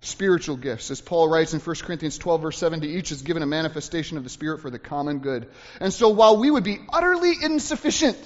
spiritual 0.00 0.56
gifts. 0.56 0.90
As 0.90 1.00
Paul 1.00 1.28
writes 1.28 1.54
in 1.54 1.60
1 1.60 1.76
Corinthians 1.82 2.18
12, 2.18 2.42
verse 2.42 2.58
7, 2.58 2.80
to 2.80 2.88
each 2.88 3.10
is 3.10 3.22
given 3.22 3.42
a 3.42 3.46
manifestation 3.46 4.16
of 4.16 4.24
the 4.24 4.30
Spirit 4.30 4.60
for 4.60 4.70
the 4.70 4.78
common 4.78 5.18
good. 5.18 5.48
And 5.80 5.92
so 5.92 6.10
while 6.10 6.36
we 6.36 6.50
would 6.50 6.64
be 6.64 6.78
utterly 6.92 7.34
insufficient 7.42 8.16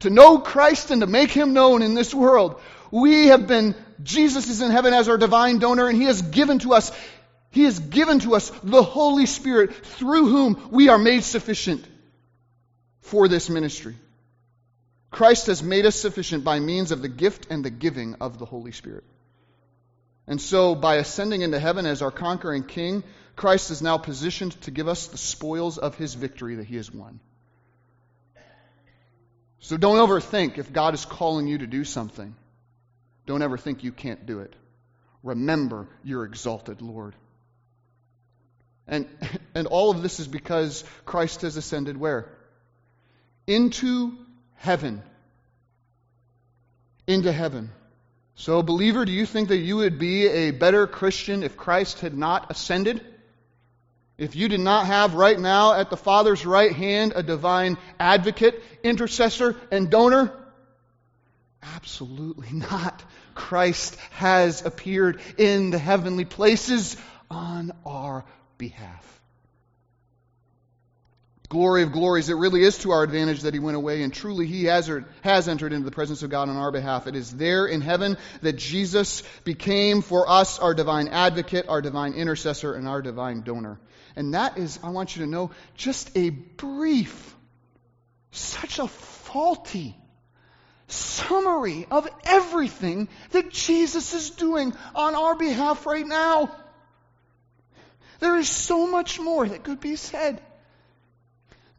to 0.00 0.10
know 0.10 0.38
Christ 0.38 0.90
and 0.90 1.02
to 1.02 1.06
make 1.06 1.30
him 1.30 1.52
known 1.52 1.82
in 1.82 1.94
this 1.94 2.14
world, 2.14 2.60
we 2.90 3.26
have 3.26 3.46
been, 3.46 3.74
Jesus 4.02 4.48
is 4.48 4.62
in 4.62 4.70
heaven 4.70 4.94
as 4.94 5.08
our 5.08 5.18
divine 5.18 5.58
donor, 5.58 5.88
and 5.88 5.96
he 5.96 6.04
has 6.04 6.22
given 6.22 6.58
to 6.60 6.72
us, 6.72 6.90
he 7.50 7.64
has 7.64 7.78
given 7.78 8.20
to 8.20 8.34
us 8.34 8.50
the 8.62 8.82
Holy 8.82 9.26
Spirit 9.26 9.74
through 9.74 10.28
whom 10.28 10.68
we 10.70 10.88
are 10.88 10.98
made 10.98 11.24
sufficient 11.24 11.84
for 13.00 13.28
this 13.28 13.50
ministry. 13.50 13.96
Christ 15.10 15.46
has 15.46 15.62
made 15.62 15.86
us 15.86 15.96
sufficient 15.96 16.44
by 16.44 16.60
means 16.60 16.92
of 16.92 17.02
the 17.02 17.08
gift 17.08 17.48
and 17.50 17.64
the 17.64 17.70
giving 17.70 18.14
of 18.20 18.38
the 18.38 18.44
Holy 18.44 18.70
Spirit. 18.70 19.04
And 20.28 20.40
so, 20.40 20.76
by 20.76 20.96
ascending 20.96 21.42
into 21.42 21.58
heaven 21.58 21.86
as 21.86 22.02
our 22.02 22.12
conquering 22.12 22.62
king, 22.62 23.02
Christ 23.34 23.72
is 23.72 23.82
now 23.82 23.98
positioned 23.98 24.52
to 24.62 24.70
give 24.70 24.86
us 24.86 25.08
the 25.08 25.18
spoils 25.18 25.78
of 25.78 25.96
his 25.96 26.14
victory 26.14 26.56
that 26.56 26.66
he 26.66 26.76
has 26.76 26.92
won. 26.92 27.18
So 29.60 29.76
don't 29.76 29.96
overthink 29.96 30.58
if 30.58 30.72
God 30.72 30.94
is 30.94 31.04
calling 31.04 31.46
you 31.46 31.58
to 31.58 31.66
do 31.66 31.84
something. 31.84 32.34
Don't 33.26 33.42
ever 33.42 33.58
think 33.58 33.84
you 33.84 33.92
can't 33.92 34.24
do 34.24 34.40
it. 34.40 34.54
Remember 35.22 35.86
your 36.02 36.24
exalted 36.24 36.80
Lord. 36.80 37.14
And, 38.90 39.08
and 39.54 39.66
all 39.68 39.90
of 39.90 40.02
this 40.02 40.20
is 40.20 40.28
because 40.28 40.84
Christ 41.06 41.40
has 41.42 41.56
ascended 41.56 41.96
where? 41.96 42.28
Into 43.46 44.18
heaven. 44.56 45.02
Into 47.06 47.32
heaven. 47.32 47.70
So, 48.34 48.62
believer, 48.62 49.04
do 49.04 49.12
you 49.12 49.26
think 49.26 49.48
that 49.48 49.58
you 49.58 49.76
would 49.78 49.98
be 49.98 50.26
a 50.26 50.50
better 50.50 50.86
Christian 50.86 51.42
if 51.42 51.56
Christ 51.56 52.00
had 52.00 52.16
not 52.16 52.50
ascended? 52.50 53.04
If 54.16 54.36
you 54.36 54.48
did 54.48 54.60
not 54.60 54.86
have 54.86 55.14
right 55.14 55.38
now 55.38 55.74
at 55.74 55.88
the 55.88 55.96
Father's 55.96 56.44
right 56.44 56.74
hand 56.74 57.12
a 57.16 57.22
divine 57.22 57.78
advocate, 57.98 58.62
intercessor, 58.82 59.56
and 59.70 59.90
donor? 59.90 60.32
Absolutely 61.62 62.48
not. 62.52 63.02
Christ 63.34 63.96
has 64.10 64.64
appeared 64.64 65.20
in 65.38 65.70
the 65.70 65.78
heavenly 65.78 66.24
places 66.24 66.96
on 67.30 67.72
our 67.86 68.24
behalf 68.60 69.20
glory 71.50 71.82
of 71.82 71.90
glories, 71.90 72.28
it 72.30 72.34
really 72.34 72.62
is 72.62 72.78
to 72.78 72.92
our 72.92 73.02
advantage 73.02 73.42
that 73.42 73.52
he 73.52 73.60
went 73.60 73.76
away, 73.76 74.02
and 74.02 74.14
truly 74.14 74.46
he 74.46 74.66
has, 74.66 74.88
er, 74.88 75.04
has 75.22 75.48
entered 75.48 75.72
into 75.72 75.84
the 75.84 75.90
presence 75.90 76.22
of 76.22 76.30
God 76.30 76.48
on 76.48 76.56
our 76.56 76.70
behalf. 76.70 77.08
It 77.08 77.16
is 77.16 77.32
there 77.32 77.66
in 77.66 77.80
heaven 77.80 78.16
that 78.40 78.54
Jesus 78.54 79.24
became 79.42 80.00
for 80.00 80.30
us 80.30 80.60
our 80.60 80.74
divine 80.74 81.08
advocate, 81.08 81.68
our 81.68 81.82
divine 81.82 82.14
intercessor, 82.14 82.74
and 82.74 82.86
our 82.86 83.02
divine 83.02 83.42
donor. 83.42 83.80
And 84.14 84.34
that 84.34 84.58
is, 84.58 84.78
I 84.82 84.90
want 84.90 85.16
you 85.16 85.24
to 85.24 85.30
know, 85.30 85.50
just 85.74 86.16
a 86.16 86.30
brief, 86.30 87.34
such 88.30 88.78
a 88.78 88.86
faulty 88.86 89.96
summary 90.86 91.86
of 91.90 92.08
everything 92.24 93.08
that 93.30 93.50
Jesus 93.50 94.14
is 94.14 94.30
doing 94.30 94.72
on 94.94 95.16
our 95.16 95.34
behalf 95.34 95.84
right 95.84 96.06
now. 96.06 96.54
There 98.20 98.36
is 98.36 98.48
so 98.48 98.86
much 98.86 99.18
more 99.18 99.48
that 99.48 99.64
could 99.64 99.80
be 99.80 99.96
said. 99.96 100.40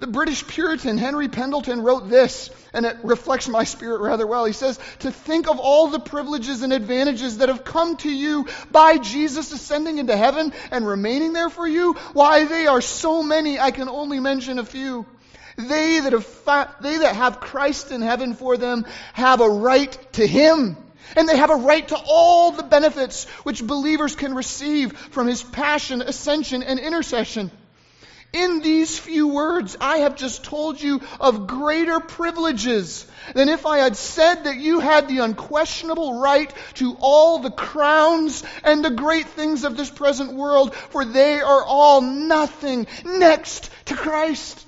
The 0.02 0.08
British 0.08 0.48
Puritan 0.48 0.98
Henry 0.98 1.28
Pendleton 1.28 1.84
wrote 1.84 2.10
this, 2.10 2.50
and 2.74 2.88
it 2.88 2.98
reflects 3.04 3.48
my 3.48 3.66
spirit 3.66 4.02
rather 4.02 4.26
well. 4.26 4.46
He 4.46 4.54
says, 4.54 4.80
To 5.00 5.12
think 5.12 5.48
of 5.48 5.60
all 5.60 5.90
the 5.90 6.00
privileges 6.00 6.64
and 6.64 6.74
advantages 6.74 7.38
that 7.38 7.50
have 7.50 7.64
come 7.64 7.98
to 7.98 8.10
you 8.10 8.48
by 8.72 8.98
Jesus 8.98 9.52
ascending 9.52 10.00
into 10.00 10.18
heaven 10.18 10.54
and 10.72 10.88
remaining 10.88 11.34
there 11.34 11.52
for 11.52 11.68
you, 11.68 11.94
why, 12.14 12.46
they 12.46 12.66
are 12.66 12.82
so 12.82 13.22
many, 13.22 13.60
I 13.60 13.70
can 13.70 13.90
only 13.90 14.20
mention 14.20 14.58
a 14.58 14.66
few. 14.66 15.06
They 15.56 16.00
that 16.00 16.14
have, 16.14 16.26
fa- 16.26 16.76
they 16.82 16.98
that 16.98 17.16
have 17.16 17.40
Christ 17.40 17.92
in 17.92 18.02
heaven 18.02 18.34
for 18.34 18.58
them 18.58 18.88
have 19.14 19.40
a 19.40 19.50
right 19.50 19.96
to 20.14 20.26
Him. 20.26 20.78
And 21.16 21.28
they 21.28 21.38
have 21.38 21.50
a 21.50 21.56
right 21.56 21.88
to 21.88 21.98
all 22.08 22.52
the 22.52 22.64
benefits 22.64 23.26
which 23.44 23.66
believers 23.66 24.16
can 24.16 24.36
receive 24.36 24.98
from 24.98 25.28
His 25.28 25.44
passion, 25.44 26.02
ascension, 26.02 26.64
and 26.64 26.80
intercession. 26.80 27.52
In 28.34 28.62
these 28.62 28.98
few 28.98 29.28
words, 29.28 29.76
I 29.82 29.98
have 29.98 30.16
just 30.16 30.46
told 30.46 30.82
you 30.82 31.02
of 31.20 31.48
greater 31.48 32.00
privileges 32.00 33.06
than 33.36 33.50
if 33.50 33.66
I 33.66 33.80
had 33.80 33.98
said 33.98 34.46
that 34.46 34.56
you 34.56 34.80
had 34.80 35.10
the 35.10 35.20
unquestionable 35.20 36.22
right 36.22 36.52
to 36.76 36.96
all 37.02 37.40
the 37.40 37.52
crowns 37.52 38.44
and 38.64 38.86
the 38.86 38.90
great 38.90 39.28
things 39.28 39.66
of 39.66 39.76
this 39.76 39.90
present 39.90 40.32
world, 40.32 40.74
for 40.74 41.04
they 41.04 41.42
are 41.42 41.64
all 41.66 42.00
nothing 42.00 42.88
next 43.04 43.70
to 43.86 43.96
Christ. 43.96 44.66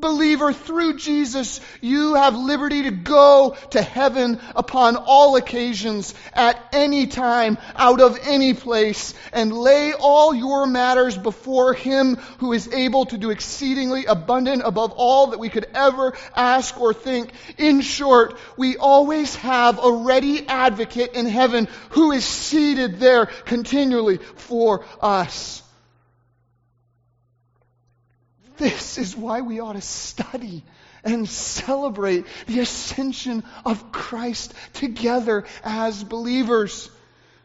Believer, 0.00 0.52
through 0.52 0.96
Jesus, 0.96 1.60
you 1.80 2.14
have 2.14 2.36
liberty 2.36 2.84
to 2.84 2.90
go 2.90 3.56
to 3.70 3.82
heaven 3.82 4.40
upon 4.54 4.96
all 4.96 5.36
occasions, 5.36 6.14
at 6.32 6.58
any 6.72 7.06
time, 7.06 7.58
out 7.74 8.00
of 8.00 8.18
any 8.22 8.54
place, 8.54 9.14
and 9.32 9.52
lay 9.52 9.92
all 9.92 10.34
your 10.34 10.66
matters 10.66 11.16
before 11.16 11.74
Him 11.74 12.16
who 12.38 12.52
is 12.52 12.72
able 12.72 13.06
to 13.06 13.18
do 13.18 13.30
exceedingly 13.30 14.06
abundant 14.06 14.62
above 14.64 14.92
all 14.92 15.28
that 15.28 15.38
we 15.38 15.48
could 15.48 15.66
ever 15.74 16.14
ask 16.34 16.80
or 16.80 16.94
think. 16.94 17.30
In 17.56 17.80
short, 17.80 18.38
we 18.56 18.76
always 18.76 19.34
have 19.36 19.82
a 19.82 19.92
ready 19.92 20.46
advocate 20.46 21.12
in 21.14 21.26
heaven 21.26 21.68
who 21.90 22.12
is 22.12 22.24
seated 22.24 23.00
there 23.00 23.26
continually 23.26 24.18
for 24.18 24.84
us. 25.00 25.62
This 28.58 28.98
is 28.98 29.16
why 29.16 29.40
we 29.40 29.60
ought 29.60 29.74
to 29.74 29.80
study 29.80 30.64
and 31.04 31.28
celebrate 31.28 32.26
the 32.46 32.60
ascension 32.60 33.44
of 33.64 33.92
Christ 33.92 34.52
together 34.74 35.44
as 35.62 36.02
believers. 36.04 36.90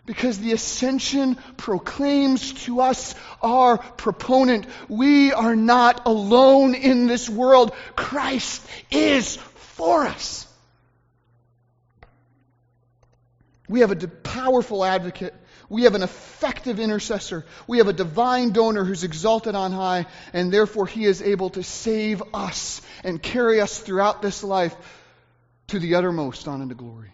Because 0.05 0.37
the 0.37 0.51
ascension 0.51 1.35
proclaims 1.55 2.53
to 2.65 2.81
us 2.81 3.15
our 3.41 3.77
proponent. 3.77 4.65
We 4.89 5.31
are 5.31 5.55
not 5.55 6.05
alone 6.05 6.75
in 6.75 7.07
this 7.07 7.29
world. 7.29 7.73
Christ 7.95 8.65
is 8.91 9.37
for 9.37 10.05
us. 10.05 10.45
We 13.69 13.79
have 13.79 13.91
a 13.91 14.07
powerful 14.07 14.83
advocate 14.83 15.33
we 15.69 15.83
have 15.83 15.95
an 15.95 16.03
effective 16.03 16.79
intercessor. 16.79 17.45
We 17.67 17.79
have 17.79 17.87
a 17.87 17.93
divine 17.93 18.51
donor 18.51 18.83
who's 18.83 19.03
exalted 19.03 19.55
on 19.55 19.71
high, 19.71 20.05
and 20.33 20.51
therefore 20.51 20.87
he 20.87 21.05
is 21.05 21.21
able 21.21 21.49
to 21.51 21.63
save 21.63 22.21
us 22.33 22.81
and 23.03 23.21
carry 23.21 23.61
us 23.61 23.79
throughout 23.79 24.21
this 24.21 24.43
life 24.43 24.75
to 25.67 25.79
the 25.79 25.95
uttermost 25.95 26.47
on 26.47 26.61
into 26.61 26.75
glory. 26.75 27.11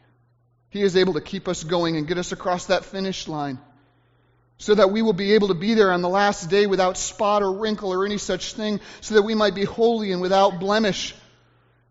He 0.70 0.82
is 0.82 0.96
able 0.96 1.14
to 1.14 1.22
keep 1.22 1.48
us 1.48 1.64
going 1.64 1.98
and 1.98 2.08
get 2.08 2.18
us 2.18 2.32
across 2.32 2.68
that 2.68 2.86
finish 2.86 3.28
line 3.28 3.60
so 4.60 4.76
that 4.76 4.92
we 4.92 5.02
will 5.02 5.14
be 5.14 5.34
able 5.34 5.48
to 5.48 5.54
be 5.54 5.74
there 5.74 5.92
on 5.92 6.02
the 6.02 6.10
last 6.10 6.50
day 6.50 6.68
without 6.68 6.98
spot 6.98 7.42
or 7.42 7.52
wrinkle 7.52 7.94
or 7.94 8.06
any 8.06 8.18
such 8.18 8.54
thing, 8.54 8.82
so 9.00 9.16
that 9.16 9.22
we 9.22 9.34
might 9.34 9.56
be 9.56 9.64
holy 9.64 10.12
and 10.12 10.22
without 10.22 10.60
blemish. 10.60 11.16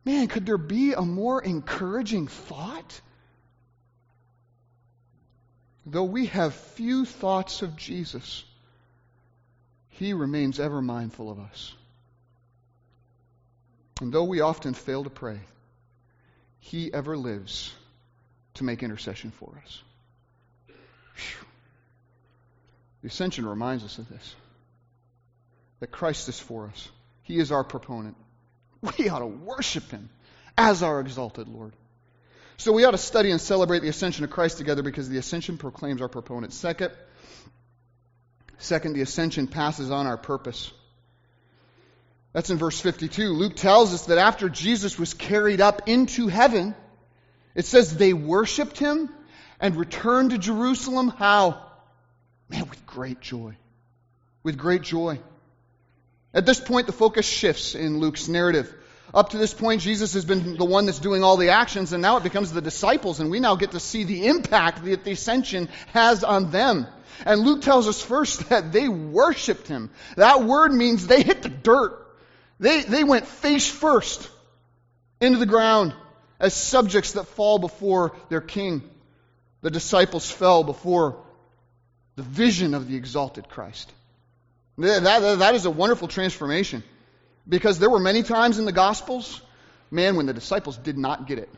Man, 0.04 0.28
could 0.28 0.44
there 0.44 0.58
be 0.58 0.92
a 0.92 1.00
more 1.00 1.42
encouraging 1.42 2.28
thought? 2.28 3.00
Though 5.90 6.04
we 6.04 6.26
have 6.26 6.54
few 6.54 7.06
thoughts 7.06 7.62
of 7.62 7.74
Jesus, 7.74 8.44
he 9.88 10.12
remains 10.12 10.60
ever 10.60 10.82
mindful 10.82 11.30
of 11.30 11.38
us. 11.38 11.74
And 13.98 14.12
though 14.12 14.24
we 14.24 14.40
often 14.40 14.74
fail 14.74 15.04
to 15.04 15.10
pray, 15.10 15.40
he 16.60 16.92
ever 16.92 17.16
lives 17.16 17.72
to 18.54 18.64
make 18.64 18.82
intercession 18.82 19.30
for 19.30 19.62
us. 19.64 19.82
Whew. 20.66 21.46
The 23.00 23.08
ascension 23.08 23.46
reminds 23.46 23.82
us 23.82 23.96
of 23.96 24.10
this 24.10 24.34
that 25.80 25.90
Christ 25.90 26.28
is 26.28 26.38
for 26.38 26.66
us, 26.66 26.88
he 27.22 27.38
is 27.38 27.50
our 27.50 27.64
proponent. 27.64 28.16
We 28.98 29.08
ought 29.08 29.20
to 29.20 29.26
worship 29.26 29.90
him 29.90 30.10
as 30.56 30.82
our 30.82 31.00
exalted 31.00 31.48
Lord. 31.48 31.72
So 32.58 32.72
we 32.72 32.84
ought 32.84 32.90
to 32.90 32.98
study 32.98 33.30
and 33.30 33.40
celebrate 33.40 33.82
the 33.82 33.88
ascension 33.88 34.24
of 34.24 34.30
Christ 34.30 34.58
together 34.58 34.82
because 34.82 35.08
the 35.08 35.18
ascension 35.18 35.58
proclaims 35.58 36.02
our 36.02 36.08
proponent. 36.08 36.52
Second, 36.52 36.90
second, 38.58 38.94
the 38.94 39.02
ascension 39.02 39.46
passes 39.46 39.92
on 39.92 40.08
our 40.08 40.16
purpose. 40.16 40.72
That's 42.32 42.50
in 42.50 42.58
verse 42.58 42.80
52. 42.80 43.28
Luke 43.28 43.54
tells 43.54 43.94
us 43.94 44.06
that 44.06 44.18
after 44.18 44.48
Jesus 44.48 44.98
was 44.98 45.14
carried 45.14 45.60
up 45.60 45.88
into 45.88 46.26
heaven, 46.26 46.74
it 47.54 47.64
says 47.64 47.96
they 47.96 48.12
worshiped 48.12 48.76
him 48.76 49.08
and 49.60 49.76
returned 49.76 50.30
to 50.30 50.38
Jerusalem. 50.38 51.08
How? 51.08 51.62
Man, 52.48 52.68
with 52.68 52.84
great 52.86 53.20
joy. 53.20 53.56
With 54.42 54.58
great 54.58 54.82
joy. 54.82 55.20
At 56.34 56.44
this 56.44 56.58
point, 56.58 56.88
the 56.88 56.92
focus 56.92 57.26
shifts 57.26 57.76
in 57.76 58.00
Luke's 58.00 58.26
narrative. 58.26 58.74
Up 59.14 59.30
to 59.30 59.38
this 59.38 59.54
point, 59.54 59.80
Jesus 59.80 60.12
has 60.14 60.24
been 60.24 60.56
the 60.56 60.64
one 60.64 60.86
that's 60.86 60.98
doing 60.98 61.24
all 61.24 61.36
the 61.36 61.50
actions, 61.50 61.92
and 61.92 62.02
now 62.02 62.18
it 62.18 62.22
becomes 62.22 62.52
the 62.52 62.60
disciples, 62.60 63.20
and 63.20 63.30
we 63.30 63.40
now 63.40 63.56
get 63.56 63.70
to 63.70 63.80
see 63.80 64.04
the 64.04 64.26
impact 64.26 64.84
that 64.84 65.04
the 65.04 65.12
ascension 65.12 65.68
has 65.88 66.24
on 66.24 66.50
them. 66.50 66.86
And 67.24 67.40
Luke 67.40 67.62
tells 67.62 67.88
us 67.88 68.02
first 68.02 68.48
that 68.50 68.72
they 68.72 68.88
worshiped 68.88 69.66
him. 69.66 69.90
That 70.16 70.44
word 70.44 70.72
means 70.72 71.06
they 71.06 71.22
hit 71.22 71.42
the 71.42 71.48
dirt. 71.48 72.06
They, 72.60 72.82
they 72.82 73.04
went 73.04 73.26
face 73.26 73.68
first 73.68 74.28
into 75.20 75.38
the 75.38 75.46
ground 75.46 75.94
as 76.38 76.54
subjects 76.54 77.12
that 77.12 77.24
fall 77.24 77.58
before 77.58 78.14
their 78.28 78.40
king. 78.40 78.82
The 79.62 79.70
disciples 79.70 80.30
fell 80.30 80.64
before 80.64 81.16
the 82.16 82.22
vision 82.22 82.74
of 82.74 82.88
the 82.88 82.96
exalted 82.96 83.48
Christ. 83.48 83.92
That, 84.76 85.02
that, 85.02 85.38
that 85.38 85.54
is 85.54 85.64
a 85.64 85.70
wonderful 85.70 86.08
transformation. 86.08 86.84
Because 87.48 87.78
there 87.78 87.90
were 87.90 87.98
many 87.98 88.22
times 88.22 88.58
in 88.58 88.64
the 88.64 88.72
Gospels, 88.72 89.40
man, 89.90 90.16
when 90.16 90.26
the 90.26 90.34
disciples 90.34 90.76
did 90.76 90.98
not 90.98 91.26
get 91.26 91.38
it. 91.38 91.48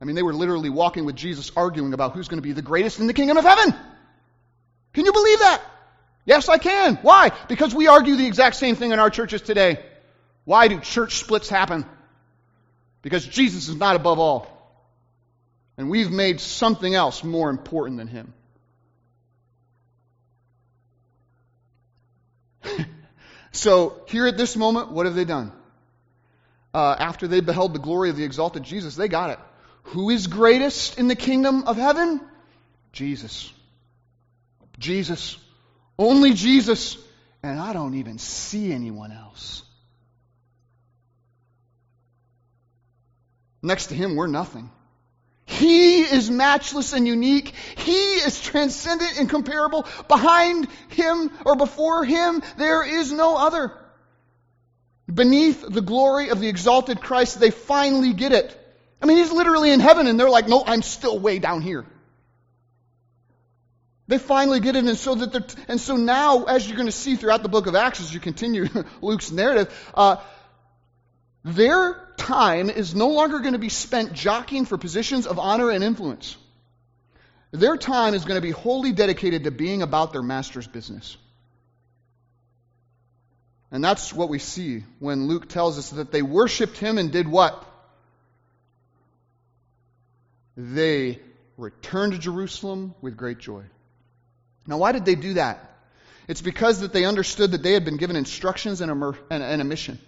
I 0.00 0.04
mean, 0.04 0.14
they 0.14 0.22
were 0.22 0.34
literally 0.34 0.70
walking 0.70 1.04
with 1.04 1.16
Jesus 1.16 1.50
arguing 1.56 1.92
about 1.92 2.12
who's 2.12 2.28
going 2.28 2.38
to 2.38 2.46
be 2.46 2.52
the 2.52 2.62
greatest 2.62 3.00
in 3.00 3.06
the 3.06 3.14
kingdom 3.14 3.36
of 3.36 3.44
heaven. 3.44 3.74
Can 4.92 5.04
you 5.04 5.12
believe 5.12 5.38
that? 5.40 5.62
Yes, 6.24 6.48
I 6.48 6.58
can. 6.58 6.96
Why? 6.96 7.32
Because 7.48 7.74
we 7.74 7.86
argue 7.86 8.16
the 8.16 8.26
exact 8.26 8.56
same 8.56 8.76
thing 8.76 8.92
in 8.92 8.98
our 8.98 9.10
churches 9.10 9.40
today. 9.40 9.82
Why 10.44 10.68
do 10.68 10.78
church 10.80 11.16
splits 11.16 11.48
happen? 11.48 11.86
Because 13.02 13.26
Jesus 13.26 13.68
is 13.68 13.76
not 13.76 13.96
above 13.96 14.18
all. 14.18 14.46
And 15.76 15.88
we've 15.88 16.10
made 16.10 16.40
something 16.40 16.94
else 16.94 17.24
more 17.24 17.48
important 17.48 17.98
than 17.98 18.08
him. 18.08 18.34
So, 23.58 24.00
here 24.06 24.28
at 24.28 24.36
this 24.36 24.56
moment, 24.56 24.92
what 24.92 25.06
have 25.06 25.16
they 25.16 25.24
done? 25.24 25.50
Uh, 26.72 26.94
after 26.96 27.26
they 27.26 27.40
beheld 27.40 27.74
the 27.74 27.80
glory 27.80 28.08
of 28.08 28.16
the 28.16 28.22
exalted 28.22 28.62
Jesus, 28.62 28.94
they 28.94 29.08
got 29.08 29.30
it. 29.30 29.40
Who 29.94 30.10
is 30.10 30.28
greatest 30.28 30.96
in 30.96 31.08
the 31.08 31.16
kingdom 31.16 31.64
of 31.64 31.76
heaven? 31.76 32.20
Jesus. 32.92 33.52
Jesus. 34.78 35.36
Only 35.98 36.34
Jesus. 36.34 36.98
And 37.42 37.58
I 37.58 37.72
don't 37.72 37.94
even 37.94 38.18
see 38.18 38.72
anyone 38.72 39.10
else. 39.10 39.64
Next 43.60 43.88
to 43.88 43.96
him, 43.96 44.14
we're 44.14 44.28
nothing. 44.28 44.70
He 45.48 46.02
is 46.02 46.30
matchless 46.30 46.92
and 46.92 47.06
unique. 47.06 47.54
He 47.78 48.16
is 48.16 48.38
transcendent 48.38 49.18
and 49.18 49.30
comparable. 49.30 49.86
Behind 50.06 50.68
him 50.90 51.30
or 51.46 51.56
before 51.56 52.04
him, 52.04 52.42
there 52.58 52.86
is 52.86 53.10
no 53.10 53.34
other. 53.34 53.72
Beneath 55.12 55.64
the 55.66 55.80
glory 55.80 56.28
of 56.28 56.38
the 56.38 56.48
exalted 56.48 57.00
Christ, 57.00 57.40
they 57.40 57.50
finally 57.50 58.12
get 58.12 58.32
it. 58.32 58.54
I 59.00 59.06
mean, 59.06 59.16
he's 59.16 59.32
literally 59.32 59.70
in 59.70 59.80
heaven, 59.80 60.06
and 60.06 60.20
they're 60.20 60.28
like, 60.28 60.48
no, 60.48 60.62
I'm 60.66 60.82
still 60.82 61.18
way 61.18 61.38
down 61.38 61.62
here. 61.62 61.86
They 64.06 64.18
finally 64.18 64.60
get 64.60 64.76
it, 64.76 64.84
and 64.84 64.98
so 64.98 65.14
that 65.14 65.32
they're, 65.32 65.46
and 65.66 65.80
so 65.80 65.96
now, 65.96 66.44
as 66.44 66.68
you're 66.68 66.76
going 66.76 66.88
to 66.88 66.92
see 66.92 67.16
throughout 67.16 67.42
the 67.42 67.48
book 67.48 67.66
of 67.66 67.74
Acts, 67.74 68.02
as 68.02 68.12
you 68.12 68.20
continue 68.20 68.66
Luke's 69.00 69.30
narrative, 69.30 69.72
uh, 69.94 70.16
their 71.42 72.07
time 72.18 72.68
is 72.68 72.94
no 72.94 73.08
longer 73.08 73.38
going 73.38 73.54
to 73.54 73.58
be 73.58 73.70
spent 73.70 74.12
jockeying 74.12 74.66
for 74.66 74.76
positions 74.76 75.26
of 75.26 75.38
honor 75.38 75.70
and 75.70 75.82
influence. 75.82 76.36
Their 77.50 77.78
time 77.78 78.12
is 78.12 78.24
going 78.24 78.36
to 78.36 78.42
be 78.46 78.50
wholly 78.50 78.92
dedicated 78.92 79.44
to 79.44 79.50
being 79.50 79.80
about 79.80 80.12
their 80.12 80.22
master's 80.22 80.66
business. 80.66 81.16
And 83.70 83.82
that's 83.82 84.12
what 84.12 84.28
we 84.28 84.38
see 84.38 84.84
when 84.98 85.28
Luke 85.28 85.48
tells 85.48 85.78
us 85.78 85.90
that 85.90 86.10
they 86.10 86.22
worshiped 86.22 86.78
him 86.78 86.98
and 86.98 87.10
did 87.10 87.28
what? 87.28 87.64
They 90.56 91.20
returned 91.56 92.12
to 92.12 92.18
Jerusalem 92.18 92.94
with 93.00 93.16
great 93.16 93.38
joy. 93.38 93.62
Now, 94.66 94.78
why 94.78 94.92
did 94.92 95.04
they 95.04 95.14
do 95.14 95.34
that? 95.34 95.64
It's 96.28 96.42
because 96.42 96.80
that 96.80 96.92
they 96.92 97.04
understood 97.04 97.52
that 97.52 97.62
they 97.62 97.72
had 97.72 97.84
been 97.84 97.96
given 97.96 98.16
instructions 98.16 98.82
and 98.82 98.90
a, 98.90 99.16
and 99.30 99.62
a 99.62 99.64
mission. 99.64 99.98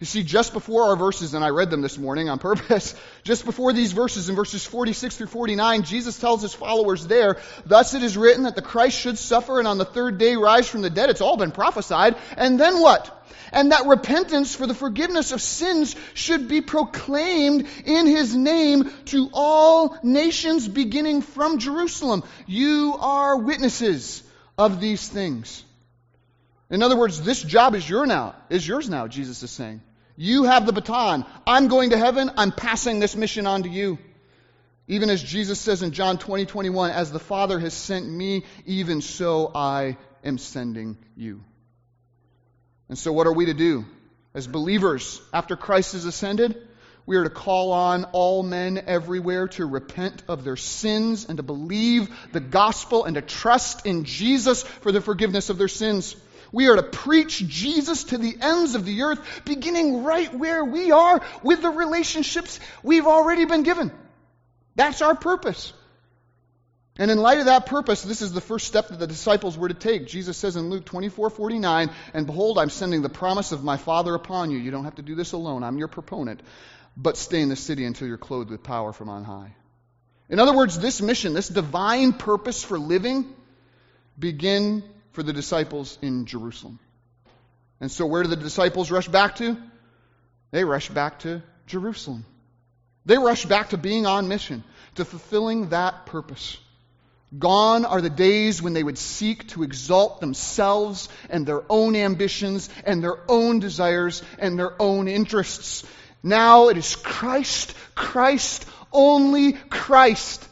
You 0.00 0.06
see, 0.06 0.22
just 0.22 0.54
before 0.54 0.84
our 0.84 0.96
verses, 0.96 1.34
and 1.34 1.44
I 1.44 1.50
read 1.50 1.68
them 1.68 1.82
this 1.82 1.98
morning 1.98 2.30
on 2.30 2.38
purpose, 2.38 2.94
just 3.22 3.44
before 3.44 3.74
these 3.74 3.92
verses, 3.92 4.30
in 4.30 4.34
verses 4.34 4.64
46 4.64 5.18
through 5.18 5.26
49, 5.26 5.82
Jesus 5.82 6.18
tells 6.18 6.40
his 6.40 6.54
followers 6.54 7.06
there, 7.06 7.36
Thus 7.66 7.92
it 7.92 8.02
is 8.02 8.16
written 8.16 8.44
that 8.44 8.56
the 8.56 8.62
Christ 8.62 8.98
should 8.98 9.18
suffer 9.18 9.58
and 9.58 9.68
on 9.68 9.76
the 9.76 9.84
third 9.84 10.16
day 10.16 10.36
rise 10.36 10.66
from 10.66 10.80
the 10.80 10.88
dead. 10.88 11.10
It's 11.10 11.20
all 11.20 11.36
been 11.36 11.52
prophesied. 11.52 12.16
And 12.38 12.58
then 12.58 12.80
what? 12.80 13.14
And 13.52 13.72
that 13.72 13.86
repentance 13.88 14.54
for 14.54 14.66
the 14.66 14.74
forgiveness 14.74 15.32
of 15.32 15.42
sins 15.42 15.94
should 16.14 16.48
be 16.48 16.62
proclaimed 16.62 17.68
in 17.84 18.06
his 18.06 18.34
name 18.34 18.90
to 19.06 19.28
all 19.34 19.98
nations 20.02 20.66
beginning 20.66 21.20
from 21.20 21.58
Jerusalem. 21.58 22.24
You 22.46 22.96
are 22.98 23.36
witnesses 23.36 24.22
of 24.56 24.80
these 24.80 25.06
things. 25.06 25.62
In 26.70 26.82
other 26.82 26.96
words, 26.96 27.20
this 27.20 27.42
job 27.42 27.74
is 27.74 27.86
your 27.86 28.06
now, 28.06 28.34
is 28.48 28.66
yours 28.66 28.88
now, 28.88 29.06
Jesus 29.06 29.42
is 29.42 29.50
saying. 29.50 29.82
You 30.22 30.44
have 30.44 30.66
the 30.66 30.74
baton. 30.74 31.24
I'm 31.46 31.68
going 31.68 31.90
to 31.90 31.96
heaven. 31.96 32.30
I'm 32.36 32.52
passing 32.52 33.00
this 33.00 33.16
mission 33.16 33.46
on 33.46 33.62
to 33.62 33.70
you. 33.70 33.96
Even 34.86 35.08
as 35.08 35.22
Jesus 35.22 35.58
says 35.58 35.82
in 35.82 35.92
John 35.92 36.18
20, 36.18 36.44
21, 36.44 36.90
as 36.90 37.10
the 37.10 37.18
Father 37.18 37.58
has 37.58 37.72
sent 37.72 38.06
me, 38.06 38.44
even 38.66 39.00
so 39.00 39.50
I 39.54 39.96
am 40.22 40.36
sending 40.36 40.98
you. 41.16 41.42
And 42.90 42.98
so, 42.98 43.14
what 43.14 43.28
are 43.28 43.32
we 43.32 43.46
to 43.46 43.54
do? 43.54 43.86
As 44.34 44.46
believers, 44.46 45.22
after 45.32 45.56
Christ 45.56 45.94
is 45.94 46.04
ascended, 46.04 46.68
we 47.06 47.16
are 47.16 47.24
to 47.24 47.30
call 47.30 47.72
on 47.72 48.04
all 48.12 48.42
men 48.42 48.84
everywhere 48.86 49.48
to 49.48 49.64
repent 49.64 50.22
of 50.28 50.44
their 50.44 50.58
sins 50.58 51.24
and 51.30 51.38
to 51.38 51.42
believe 51.42 52.14
the 52.32 52.40
gospel 52.40 53.06
and 53.06 53.14
to 53.14 53.22
trust 53.22 53.86
in 53.86 54.04
Jesus 54.04 54.64
for 54.64 54.92
the 54.92 55.00
forgiveness 55.00 55.48
of 55.48 55.56
their 55.56 55.66
sins. 55.66 56.14
We 56.52 56.68
are 56.68 56.76
to 56.76 56.82
preach 56.82 57.46
Jesus 57.46 58.04
to 58.04 58.18
the 58.18 58.36
ends 58.40 58.74
of 58.74 58.84
the 58.84 59.02
earth, 59.02 59.42
beginning 59.44 60.04
right 60.04 60.32
where 60.34 60.64
we 60.64 60.90
are 60.90 61.22
with 61.42 61.62
the 61.62 61.70
relationships 61.70 62.58
we've 62.82 63.06
already 63.06 63.44
been 63.44 63.62
given. 63.62 63.92
That's 64.74 65.02
our 65.02 65.14
purpose. 65.14 65.72
And 66.98 67.10
in 67.10 67.18
light 67.18 67.38
of 67.38 67.46
that 67.46 67.66
purpose, 67.66 68.02
this 68.02 68.20
is 68.20 68.32
the 68.32 68.40
first 68.40 68.66
step 68.66 68.88
that 68.88 68.98
the 68.98 69.06
disciples 69.06 69.56
were 69.56 69.68
to 69.68 69.74
take. 69.74 70.06
Jesus 70.06 70.36
says 70.36 70.56
in 70.56 70.68
Luke 70.70 70.84
24 70.84 71.30
49, 71.30 71.90
And 72.12 72.26
behold, 72.26 72.58
I'm 72.58 72.68
sending 72.68 73.00
the 73.00 73.08
promise 73.08 73.52
of 73.52 73.64
my 73.64 73.76
Father 73.76 74.14
upon 74.14 74.50
you. 74.50 74.58
You 74.58 74.70
don't 74.70 74.84
have 74.84 74.96
to 74.96 75.02
do 75.02 75.14
this 75.14 75.32
alone. 75.32 75.62
I'm 75.62 75.78
your 75.78 75.88
proponent. 75.88 76.42
But 76.96 77.16
stay 77.16 77.40
in 77.40 77.48
the 77.48 77.56
city 77.56 77.84
until 77.84 78.08
you're 78.08 78.18
clothed 78.18 78.50
with 78.50 78.62
power 78.62 78.92
from 78.92 79.08
on 79.08 79.24
high. 79.24 79.54
In 80.28 80.38
other 80.38 80.54
words, 80.54 80.78
this 80.78 81.00
mission, 81.00 81.32
this 81.32 81.48
divine 81.48 82.12
purpose 82.12 82.62
for 82.62 82.78
living, 82.78 83.34
begin 84.18 84.82
for 85.12 85.22
the 85.22 85.32
disciples 85.32 85.98
in 86.02 86.26
Jerusalem. 86.26 86.78
And 87.80 87.90
so, 87.90 88.06
where 88.06 88.22
do 88.22 88.28
the 88.28 88.36
disciples 88.36 88.90
rush 88.90 89.08
back 89.08 89.36
to? 89.36 89.56
They 90.50 90.64
rush 90.64 90.88
back 90.88 91.20
to 91.20 91.42
Jerusalem. 91.66 92.24
They 93.06 93.16
rush 93.16 93.46
back 93.46 93.70
to 93.70 93.78
being 93.78 94.06
on 94.06 94.28
mission, 94.28 94.62
to 94.96 95.04
fulfilling 95.04 95.70
that 95.70 96.06
purpose. 96.06 96.58
Gone 97.38 97.84
are 97.84 98.00
the 98.00 98.10
days 98.10 98.60
when 98.60 98.72
they 98.72 98.82
would 98.82 98.98
seek 98.98 99.48
to 99.48 99.62
exalt 99.62 100.20
themselves 100.20 101.08
and 101.28 101.46
their 101.46 101.62
own 101.70 101.94
ambitions 101.94 102.68
and 102.84 103.02
their 103.02 103.18
own 103.30 103.60
desires 103.60 104.22
and 104.38 104.58
their 104.58 104.74
own 104.82 105.06
interests. 105.06 105.86
Now 106.22 106.68
it 106.68 106.76
is 106.76 106.96
Christ, 106.96 107.74
Christ, 107.94 108.66
only 108.92 109.52
Christ. 109.52 110.46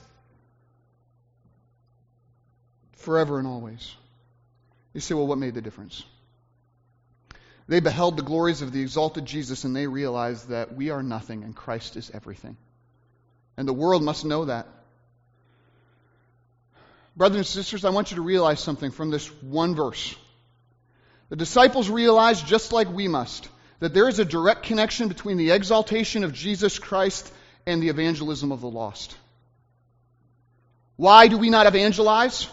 Forever 2.92 3.38
and 3.38 3.48
always. 3.48 3.94
You 4.98 5.00
say, 5.00 5.14
well, 5.14 5.28
what 5.28 5.38
made 5.38 5.54
the 5.54 5.62
difference? 5.62 6.02
They 7.68 7.78
beheld 7.78 8.16
the 8.16 8.24
glories 8.24 8.62
of 8.62 8.72
the 8.72 8.80
exalted 8.80 9.26
Jesus 9.26 9.62
and 9.62 9.76
they 9.76 9.86
realized 9.86 10.48
that 10.48 10.74
we 10.74 10.90
are 10.90 11.04
nothing 11.04 11.44
and 11.44 11.54
Christ 11.54 11.96
is 11.96 12.10
everything. 12.12 12.56
And 13.56 13.68
the 13.68 13.72
world 13.72 14.02
must 14.02 14.24
know 14.24 14.46
that. 14.46 14.66
Brothers 17.16 17.36
and 17.36 17.46
sisters, 17.46 17.84
I 17.84 17.90
want 17.90 18.10
you 18.10 18.16
to 18.16 18.22
realize 18.22 18.58
something 18.58 18.90
from 18.90 19.10
this 19.10 19.28
one 19.40 19.76
verse. 19.76 20.16
The 21.28 21.36
disciples 21.36 21.88
realized, 21.88 22.48
just 22.48 22.72
like 22.72 22.92
we 22.92 23.06
must, 23.06 23.48
that 23.78 23.94
there 23.94 24.08
is 24.08 24.18
a 24.18 24.24
direct 24.24 24.64
connection 24.64 25.06
between 25.06 25.36
the 25.36 25.52
exaltation 25.52 26.24
of 26.24 26.32
Jesus 26.32 26.80
Christ 26.80 27.32
and 27.66 27.80
the 27.80 27.88
evangelism 27.88 28.50
of 28.50 28.60
the 28.60 28.68
lost. 28.68 29.16
Why 30.96 31.28
do 31.28 31.38
we 31.38 31.50
not 31.50 31.68
evangelize? 31.68 32.48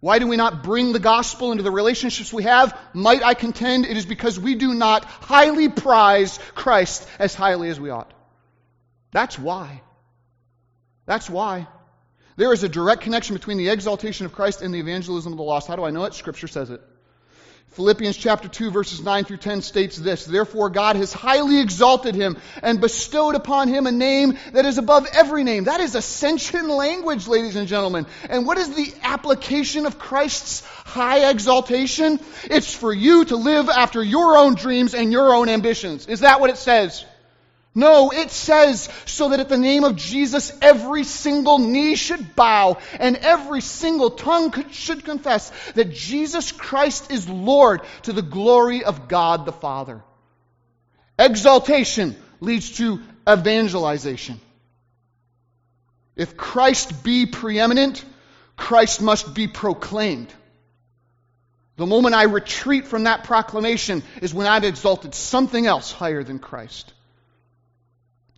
Why 0.00 0.18
do 0.18 0.26
we 0.26 0.36
not 0.36 0.62
bring 0.62 0.92
the 0.92 0.98
gospel 0.98 1.52
into 1.52 1.62
the 1.62 1.70
relationships 1.70 2.32
we 2.32 2.44
have? 2.44 2.76
Might 2.94 3.22
I 3.22 3.34
contend 3.34 3.84
it 3.84 3.96
is 3.96 4.06
because 4.06 4.40
we 4.40 4.54
do 4.54 4.72
not 4.72 5.04
highly 5.04 5.68
prize 5.68 6.38
Christ 6.54 7.06
as 7.18 7.34
highly 7.34 7.68
as 7.68 7.78
we 7.78 7.90
ought. 7.90 8.10
That's 9.12 9.38
why. 9.38 9.82
That's 11.04 11.28
why. 11.28 11.68
There 12.36 12.52
is 12.52 12.62
a 12.62 12.68
direct 12.68 13.02
connection 13.02 13.34
between 13.34 13.58
the 13.58 13.68
exaltation 13.68 14.24
of 14.24 14.32
Christ 14.32 14.62
and 14.62 14.72
the 14.72 14.80
evangelism 14.80 15.32
of 15.32 15.36
the 15.36 15.44
lost. 15.44 15.68
How 15.68 15.76
do 15.76 15.84
I 15.84 15.90
know 15.90 16.04
it? 16.04 16.14
Scripture 16.14 16.48
says 16.48 16.70
it. 16.70 16.80
Philippians 17.72 18.16
chapter 18.16 18.48
2 18.48 18.72
verses 18.72 19.00
9 19.00 19.24
through 19.24 19.36
10 19.36 19.62
states 19.62 19.96
this, 19.96 20.24
Therefore 20.24 20.70
God 20.70 20.96
has 20.96 21.12
highly 21.12 21.60
exalted 21.60 22.16
him 22.16 22.36
and 22.62 22.80
bestowed 22.80 23.36
upon 23.36 23.68
him 23.68 23.86
a 23.86 23.92
name 23.92 24.36
that 24.52 24.66
is 24.66 24.76
above 24.76 25.06
every 25.12 25.44
name. 25.44 25.64
That 25.64 25.80
is 25.80 25.94
ascension 25.94 26.68
language, 26.68 27.28
ladies 27.28 27.54
and 27.54 27.68
gentlemen. 27.68 28.06
And 28.28 28.44
what 28.44 28.58
is 28.58 28.74
the 28.74 28.92
application 29.02 29.86
of 29.86 30.00
Christ's 30.00 30.64
high 30.84 31.30
exaltation? 31.30 32.18
It's 32.44 32.74
for 32.74 32.92
you 32.92 33.24
to 33.26 33.36
live 33.36 33.68
after 33.68 34.02
your 34.02 34.36
own 34.36 34.56
dreams 34.56 34.92
and 34.94 35.12
your 35.12 35.32
own 35.32 35.48
ambitions. 35.48 36.08
Is 36.08 36.20
that 36.20 36.40
what 36.40 36.50
it 36.50 36.58
says? 36.58 37.04
No, 37.74 38.10
it 38.10 38.30
says 38.30 38.88
so 39.06 39.28
that 39.28 39.38
at 39.38 39.48
the 39.48 39.56
name 39.56 39.84
of 39.84 39.94
Jesus 39.94 40.52
every 40.60 41.04
single 41.04 41.58
knee 41.58 41.94
should 41.94 42.34
bow 42.34 42.78
and 42.98 43.16
every 43.16 43.60
single 43.60 44.10
tongue 44.10 44.50
could, 44.50 44.74
should 44.74 45.04
confess 45.04 45.50
that 45.74 45.92
Jesus 45.92 46.50
Christ 46.50 47.12
is 47.12 47.28
Lord 47.28 47.82
to 48.02 48.12
the 48.12 48.22
glory 48.22 48.82
of 48.82 49.06
God 49.06 49.46
the 49.46 49.52
Father. 49.52 50.02
Exaltation 51.16 52.16
leads 52.40 52.76
to 52.78 53.00
evangelization. 53.28 54.40
If 56.16 56.36
Christ 56.36 57.04
be 57.04 57.26
preeminent, 57.26 58.04
Christ 58.56 59.00
must 59.00 59.32
be 59.32 59.46
proclaimed. 59.46 60.32
The 61.76 61.86
moment 61.86 62.14
I 62.14 62.24
retreat 62.24 62.88
from 62.88 63.04
that 63.04 63.24
proclamation 63.24 64.02
is 64.20 64.34
when 64.34 64.46
I've 64.46 64.64
exalted 64.64 65.14
something 65.14 65.66
else 65.66 65.92
higher 65.92 66.24
than 66.24 66.40
Christ. 66.40 66.92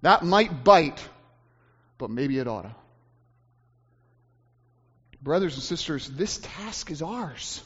That 0.03 0.25
might 0.25 0.65
bite, 0.65 1.03
but 1.97 2.11
maybe 2.11 2.39
it 2.39 2.47
ought 2.47 2.63
to. 2.63 2.75
Brothers 5.23 5.55
and 5.55 5.63
sisters, 5.63 6.09
this 6.09 6.39
task 6.39 6.91
is 6.91 7.01
ours. 7.01 7.63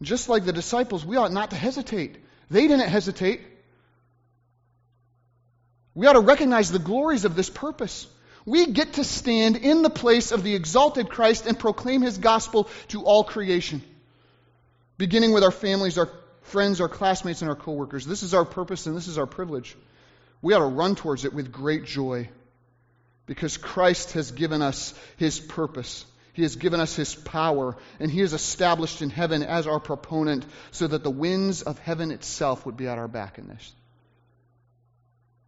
Just 0.00 0.28
like 0.30 0.44
the 0.44 0.52
disciples, 0.52 1.04
we 1.04 1.16
ought 1.16 1.32
not 1.32 1.50
to 1.50 1.56
hesitate. 1.56 2.16
They 2.50 2.66
didn't 2.66 2.88
hesitate. 2.88 3.42
We 5.94 6.06
ought 6.06 6.14
to 6.14 6.20
recognize 6.20 6.72
the 6.72 6.78
glories 6.78 7.26
of 7.26 7.36
this 7.36 7.50
purpose. 7.50 8.06
We 8.46 8.66
get 8.66 8.94
to 8.94 9.04
stand 9.04 9.56
in 9.56 9.82
the 9.82 9.90
place 9.90 10.32
of 10.32 10.42
the 10.42 10.54
exalted 10.54 11.10
Christ 11.10 11.46
and 11.46 11.58
proclaim 11.58 12.00
his 12.00 12.18
gospel 12.18 12.68
to 12.88 13.04
all 13.04 13.22
creation, 13.22 13.82
beginning 14.96 15.32
with 15.32 15.44
our 15.44 15.52
families, 15.52 15.98
our 15.98 16.08
friends, 16.42 16.80
our 16.80 16.88
classmates, 16.88 17.42
and 17.42 17.48
our 17.48 17.56
coworkers. 17.56 18.06
This 18.06 18.22
is 18.22 18.34
our 18.34 18.44
purpose 18.44 18.86
and 18.86 18.96
this 18.96 19.08
is 19.08 19.18
our 19.18 19.26
privilege. 19.26 19.76
We 20.40 20.54
ought 20.54 20.60
to 20.60 20.64
run 20.66 20.96
towards 20.96 21.24
it 21.24 21.32
with 21.32 21.52
great 21.52 21.84
joy 21.84 22.28
because 23.26 23.56
Christ 23.56 24.12
has 24.12 24.30
given 24.32 24.60
us 24.60 24.94
his 25.16 25.38
purpose. 25.38 26.04
He 26.32 26.42
has 26.42 26.56
given 26.56 26.80
us 26.80 26.96
his 26.96 27.14
power, 27.14 27.76
and 28.00 28.10
he 28.10 28.22
is 28.22 28.32
established 28.32 29.02
in 29.02 29.10
heaven 29.10 29.42
as 29.42 29.66
our 29.66 29.78
proponent 29.78 30.46
so 30.70 30.86
that 30.86 31.04
the 31.04 31.10
winds 31.10 31.62
of 31.62 31.78
heaven 31.78 32.10
itself 32.10 32.64
would 32.66 32.76
be 32.76 32.88
at 32.88 32.98
our 32.98 33.08
back 33.08 33.38
in 33.38 33.48
this. 33.48 33.72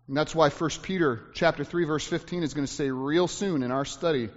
And 0.06 0.16
that's 0.16 0.34
why 0.34 0.50
1 0.50 0.70
Peter 0.82 1.22
chapter 1.32 1.64
3 1.64 1.84
verse 1.84 2.06
15 2.06 2.42
is 2.42 2.54
going 2.54 2.66
to 2.66 2.72
say 2.72 2.90
real 2.90 3.26
soon 3.26 3.62
in 3.62 3.70
our 3.70 3.86
study 3.86 4.28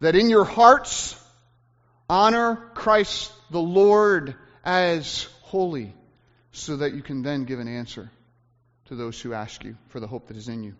that 0.00 0.16
in 0.16 0.30
your 0.30 0.44
hearts 0.44 1.14
honor 2.08 2.56
Christ 2.74 3.30
the 3.50 3.60
Lord 3.60 4.34
as 4.64 5.24
holy, 5.42 5.94
so 6.52 6.78
that 6.78 6.94
you 6.94 7.02
can 7.02 7.22
then 7.22 7.44
give 7.44 7.60
an 7.60 7.68
answer 7.68 8.10
to 8.86 8.96
those 8.96 9.20
who 9.20 9.32
ask 9.32 9.64
you 9.64 9.76
for 9.88 10.00
the 10.00 10.06
hope 10.06 10.28
that 10.28 10.36
is 10.36 10.48
in 10.48 10.62
you. 10.64 10.74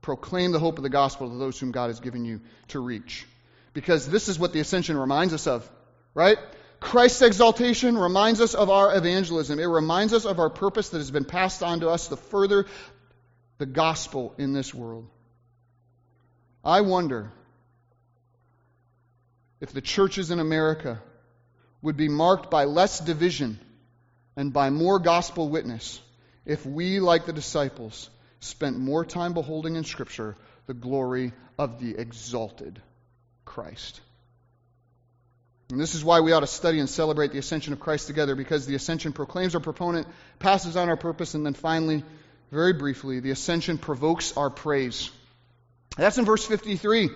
Proclaim 0.00 0.52
the 0.52 0.58
hope 0.58 0.78
of 0.78 0.82
the 0.82 0.90
gospel 0.90 1.28
to 1.28 1.36
those 1.36 1.58
whom 1.60 1.70
God 1.70 1.88
has 1.88 2.00
given 2.00 2.24
you 2.24 2.40
to 2.68 2.80
reach. 2.80 3.26
Because 3.74 4.08
this 4.08 4.28
is 4.28 4.38
what 4.38 4.52
the 4.52 4.60
ascension 4.60 4.96
reminds 4.96 5.32
us 5.32 5.46
of, 5.46 5.70
right? 6.14 6.38
Christ's 6.80 7.22
exaltation 7.22 7.96
reminds 7.96 8.40
us 8.40 8.54
of 8.54 8.68
our 8.68 8.94
evangelism. 8.96 9.60
It 9.60 9.66
reminds 9.66 10.12
us 10.12 10.24
of 10.24 10.40
our 10.40 10.50
purpose 10.50 10.88
that 10.88 10.98
has 10.98 11.10
been 11.10 11.24
passed 11.24 11.62
on 11.62 11.80
to 11.80 11.88
us 11.88 12.08
to 12.08 12.16
further 12.16 12.66
the 13.58 13.66
gospel 13.66 14.34
in 14.38 14.52
this 14.52 14.74
world. 14.74 15.06
I 16.64 16.80
wonder 16.80 17.30
if 19.60 19.72
the 19.72 19.80
churches 19.80 20.30
in 20.30 20.40
America 20.40 21.00
would 21.82 21.96
be 21.96 22.08
marked 22.08 22.50
by 22.50 22.64
less 22.64 23.00
division 23.00 23.58
and 24.36 24.52
by 24.52 24.70
more 24.70 24.98
gospel 24.98 25.48
witness 25.48 26.00
if 26.46 26.64
we, 26.64 27.00
like 27.00 27.26
the 27.26 27.32
disciples, 27.32 28.08
spent 28.40 28.78
more 28.78 29.04
time 29.04 29.34
beholding 29.34 29.76
in 29.76 29.84
Scripture 29.84 30.36
the 30.66 30.74
glory 30.74 31.32
of 31.58 31.80
the 31.80 31.96
exalted 31.96 32.80
Christ. 33.44 34.00
And 35.70 35.80
this 35.80 35.94
is 35.94 36.04
why 36.04 36.20
we 36.20 36.32
ought 36.32 36.40
to 36.40 36.46
study 36.46 36.80
and 36.80 36.88
celebrate 36.88 37.32
the 37.32 37.38
ascension 37.38 37.72
of 37.72 37.80
Christ 37.80 38.06
together, 38.06 38.34
because 38.34 38.66
the 38.66 38.74
ascension 38.74 39.12
proclaims 39.12 39.54
our 39.54 39.60
proponent, 39.60 40.06
passes 40.38 40.76
on 40.76 40.88
our 40.88 40.96
purpose, 40.96 41.34
and 41.34 41.46
then 41.46 41.54
finally, 41.54 42.04
very 42.50 42.74
briefly, 42.74 43.20
the 43.20 43.30
ascension 43.30 43.78
provokes 43.78 44.36
our 44.36 44.50
praise. 44.50 45.10
That's 45.96 46.18
in 46.18 46.24
verse 46.26 46.44
53, 46.44 47.10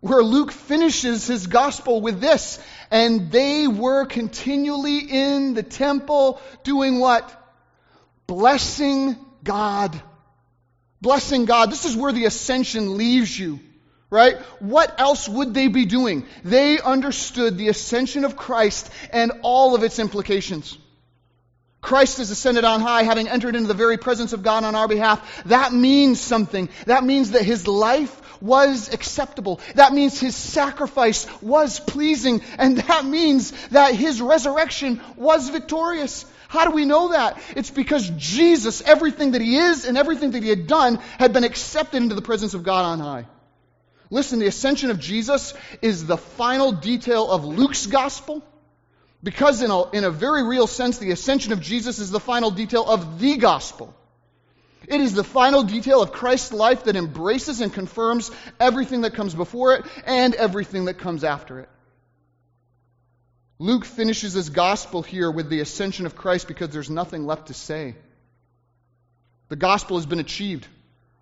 where 0.00 0.22
Luke 0.22 0.52
finishes 0.52 1.26
his 1.26 1.46
gospel 1.46 2.00
with 2.00 2.20
this. 2.20 2.58
And 2.90 3.30
they 3.30 3.66
were 3.66 4.06
continually 4.06 4.98
in 4.98 5.54
the 5.54 5.62
temple 5.62 6.40
doing 6.62 6.98
what? 6.98 7.34
Blessing 8.26 9.16
God. 9.44 10.00
Blessing 11.00 11.44
God. 11.44 11.70
This 11.70 11.84
is 11.84 11.96
where 11.96 12.12
the 12.12 12.24
ascension 12.24 12.96
leaves 12.96 13.38
you. 13.38 13.60
Right? 14.10 14.38
What 14.60 14.98
else 14.98 15.28
would 15.28 15.52
they 15.52 15.68
be 15.68 15.84
doing? 15.84 16.24
They 16.42 16.80
understood 16.80 17.58
the 17.58 17.68
ascension 17.68 18.24
of 18.24 18.36
Christ 18.36 18.90
and 19.12 19.32
all 19.42 19.74
of 19.74 19.82
its 19.82 19.98
implications. 19.98 20.78
Christ 21.88 22.18
has 22.18 22.30
ascended 22.30 22.64
on 22.64 22.82
high, 22.82 23.04
having 23.04 23.28
entered 23.28 23.56
into 23.56 23.66
the 23.66 23.72
very 23.72 23.96
presence 23.96 24.34
of 24.34 24.42
God 24.42 24.62
on 24.62 24.74
our 24.74 24.86
behalf. 24.86 25.42
That 25.44 25.72
means 25.72 26.20
something. 26.20 26.68
That 26.84 27.02
means 27.02 27.30
that 27.30 27.46
his 27.46 27.66
life 27.66 28.42
was 28.42 28.92
acceptable. 28.92 29.58
That 29.74 29.94
means 29.94 30.20
his 30.20 30.36
sacrifice 30.36 31.26
was 31.40 31.80
pleasing. 31.80 32.42
And 32.58 32.76
that 32.76 33.06
means 33.06 33.52
that 33.68 33.94
his 33.94 34.20
resurrection 34.20 35.00
was 35.16 35.48
victorious. 35.48 36.26
How 36.48 36.66
do 36.66 36.72
we 36.72 36.84
know 36.84 37.08
that? 37.12 37.40
It's 37.56 37.70
because 37.70 38.10
Jesus, 38.18 38.82
everything 38.82 39.30
that 39.30 39.40
he 39.40 39.56
is 39.56 39.86
and 39.86 39.96
everything 39.96 40.32
that 40.32 40.42
he 40.42 40.50
had 40.50 40.66
done, 40.66 40.96
had 41.18 41.32
been 41.32 41.44
accepted 41.44 42.02
into 42.02 42.14
the 42.14 42.20
presence 42.20 42.52
of 42.52 42.64
God 42.64 42.84
on 42.84 43.00
high. 43.00 43.26
Listen, 44.10 44.40
the 44.40 44.46
ascension 44.46 44.90
of 44.90 45.00
Jesus 45.00 45.54
is 45.80 46.04
the 46.04 46.18
final 46.18 46.70
detail 46.70 47.30
of 47.30 47.46
Luke's 47.46 47.86
gospel. 47.86 48.42
Because, 49.22 49.62
in 49.62 49.70
a, 49.70 49.90
in 49.90 50.04
a 50.04 50.10
very 50.10 50.44
real 50.44 50.66
sense, 50.66 50.98
the 50.98 51.10
ascension 51.10 51.52
of 51.52 51.60
Jesus 51.60 51.98
is 51.98 52.10
the 52.10 52.20
final 52.20 52.50
detail 52.50 52.84
of 52.84 53.18
the 53.18 53.36
gospel. 53.36 53.94
It 54.86 55.00
is 55.00 55.12
the 55.12 55.24
final 55.24 55.64
detail 55.64 56.02
of 56.02 56.12
Christ's 56.12 56.52
life 56.52 56.84
that 56.84 56.96
embraces 56.96 57.60
and 57.60 57.72
confirms 57.72 58.30
everything 58.60 59.02
that 59.02 59.14
comes 59.14 59.34
before 59.34 59.74
it 59.74 59.84
and 60.06 60.34
everything 60.34 60.86
that 60.86 60.98
comes 60.98 61.24
after 61.24 61.60
it. 61.60 61.68
Luke 63.58 63.84
finishes 63.84 64.34
his 64.34 64.50
gospel 64.50 65.02
here 65.02 65.30
with 65.30 65.50
the 65.50 65.60
ascension 65.60 66.06
of 66.06 66.14
Christ 66.14 66.46
because 66.46 66.70
there's 66.70 66.90
nothing 66.90 67.26
left 67.26 67.48
to 67.48 67.54
say. 67.54 67.96
The 69.48 69.56
gospel 69.56 69.96
has 69.96 70.06
been 70.06 70.20
achieved, 70.20 70.66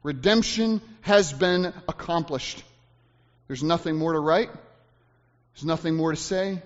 redemption 0.02 0.82
has 1.00 1.32
been 1.32 1.72
accomplished. 1.88 2.62
There's 3.46 3.62
nothing 3.62 3.96
more 3.96 4.12
to 4.12 4.20
write, 4.20 4.50
there's 5.54 5.64
nothing 5.64 5.96
more 5.96 6.10
to 6.10 6.16
say, 6.16 6.62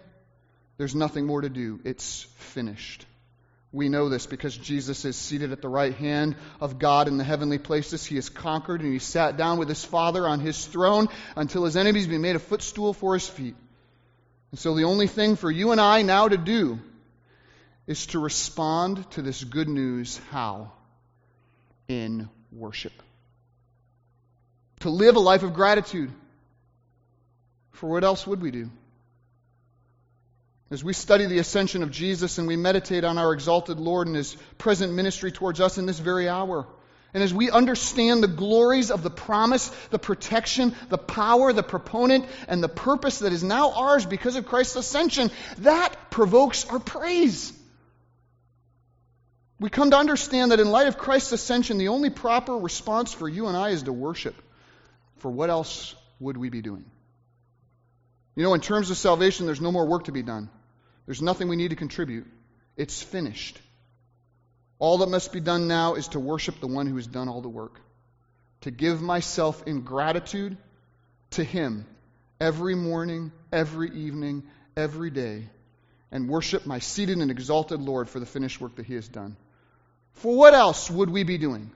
there's 0.80 0.94
nothing 0.94 1.26
more 1.26 1.42
to 1.42 1.50
do. 1.50 1.78
It's 1.84 2.22
finished. 2.54 3.04
We 3.70 3.90
know 3.90 4.08
this 4.08 4.24
because 4.24 4.56
Jesus 4.56 5.04
is 5.04 5.14
seated 5.14 5.52
at 5.52 5.60
the 5.60 5.68
right 5.68 5.94
hand 5.94 6.36
of 6.58 6.78
God 6.78 7.06
in 7.06 7.18
the 7.18 7.22
heavenly 7.22 7.58
places. 7.58 8.02
He 8.02 8.14
has 8.14 8.30
conquered 8.30 8.80
and 8.80 8.90
he 8.90 8.98
sat 8.98 9.36
down 9.36 9.58
with 9.58 9.68
his 9.68 9.84
Father 9.84 10.26
on 10.26 10.40
his 10.40 10.64
throne 10.64 11.08
until 11.36 11.66
his 11.66 11.76
enemies 11.76 12.06
be 12.06 12.16
made 12.16 12.34
a 12.34 12.38
footstool 12.38 12.94
for 12.94 13.12
his 13.12 13.28
feet. 13.28 13.56
And 14.52 14.58
so 14.58 14.74
the 14.74 14.84
only 14.84 15.06
thing 15.06 15.36
for 15.36 15.50
you 15.50 15.72
and 15.72 15.82
I 15.82 16.00
now 16.00 16.28
to 16.28 16.38
do 16.38 16.80
is 17.86 18.06
to 18.06 18.18
respond 18.18 19.10
to 19.10 19.20
this 19.20 19.44
good 19.44 19.68
news. 19.68 20.18
How? 20.30 20.72
In 21.88 22.30
worship. 22.52 22.94
To 24.80 24.88
live 24.88 25.16
a 25.16 25.20
life 25.20 25.42
of 25.42 25.52
gratitude. 25.52 26.10
For 27.72 27.86
what 27.90 28.02
else 28.02 28.26
would 28.26 28.40
we 28.40 28.50
do? 28.50 28.70
As 30.72 30.84
we 30.84 30.92
study 30.92 31.26
the 31.26 31.40
ascension 31.40 31.82
of 31.82 31.90
Jesus 31.90 32.38
and 32.38 32.46
we 32.46 32.56
meditate 32.56 33.02
on 33.02 33.18
our 33.18 33.32
exalted 33.32 33.80
Lord 33.80 34.06
and 34.06 34.14
his 34.14 34.36
present 34.56 34.92
ministry 34.92 35.32
towards 35.32 35.60
us 35.60 35.78
in 35.78 35.86
this 35.86 35.98
very 35.98 36.28
hour, 36.28 36.64
and 37.12 37.24
as 37.24 37.34
we 37.34 37.50
understand 37.50 38.22
the 38.22 38.28
glories 38.28 38.92
of 38.92 39.02
the 39.02 39.10
promise, 39.10 39.68
the 39.90 39.98
protection, 39.98 40.76
the 40.88 40.96
power, 40.96 41.52
the 41.52 41.64
proponent, 41.64 42.26
and 42.46 42.62
the 42.62 42.68
purpose 42.68 43.18
that 43.18 43.32
is 43.32 43.42
now 43.42 43.72
ours 43.72 44.06
because 44.06 44.36
of 44.36 44.46
Christ's 44.46 44.76
ascension, 44.76 45.32
that 45.58 46.10
provokes 46.10 46.64
our 46.66 46.78
praise. 46.78 47.52
We 49.58 49.70
come 49.70 49.90
to 49.90 49.96
understand 49.96 50.52
that 50.52 50.60
in 50.60 50.70
light 50.70 50.86
of 50.86 50.98
Christ's 50.98 51.32
ascension, 51.32 51.78
the 51.78 51.88
only 51.88 52.10
proper 52.10 52.56
response 52.56 53.12
for 53.12 53.28
you 53.28 53.48
and 53.48 53.56
I 53.56 53.70
is 53.70 53.82
to 53.82 53.92
worship. 53.92 54.36
For 55.18 55.32
what 55.32 55.50
else 55.50 55.96
would 56.20 56.36
we 56.36 56.48
be 56.48 56.62
doing? 56.62 56.84
You 58.36 58.44
know, 58.44 58.54
in 58.54 58.60
terms 58.60 58.90
of 58.90 58.96
salvation, 58.96 59.46
there's 59.46 59.60
no 59.60 59.72
more 59.72 59.84
work 59.84 60.04
to 60.04 60.12
be 60.12 60.22
done. 60.22 60.48
There's 61.10 61.20
nothing 61.20 61.48
we 61.48 61.56
need 61.56 61.70
to 61.70 61.76
contribute. 61.76 62.28
It's 62.76 63.02
finished. 63.02 63.58
All 64.78 64.98
that 64.98 65.08
must 65.08 65.32
be 65.32 65.40
done 65.40 65.66
now 65.66 65.96
is 65.96 66.06
to 66.06 66.20
worship 66.20 66.60
the 66.60 66.68
one 66.68 66.86
who 66.86 66.94
has 66.94 67.08
done 67.08 67.28
all 67.28 67.40
the 67.40 67.48
work, 67.48 67.80
to 68.60 68.70
give 68.70 69.02
myself 69.02 69.60
in 69.66 69.80
gratitude 69.80 70.56
to 71.30 71.42
him 71.42 71.84
every 72.40 72.76
morning, 72.76 73.32
every 73.52 73.90
evening, 73.90 74.44
every 74.76 75.10
day, 75.10 75.48
and 76.12 76.28
worship 76.28 76.64
my 76.64 76.78
seated 76.78 77.18
and 77.18 77.32
exalted 77.32 77.80
Lord 77.80 78.08
for 78.08 78.20
the 78.20 78.24
finished 78.24 78.60
work 78.60 78.76
that 78.76 78.86
he 78.86 78.94
has 78.94 79.08
done. 79.08 79.36
For 80.12 80.36
what 80.36 80.54
else 80.54 80.88
would 80.88 81.10
we 81.10 81.24
be 81.24 81.38
doing? 81.38 81.72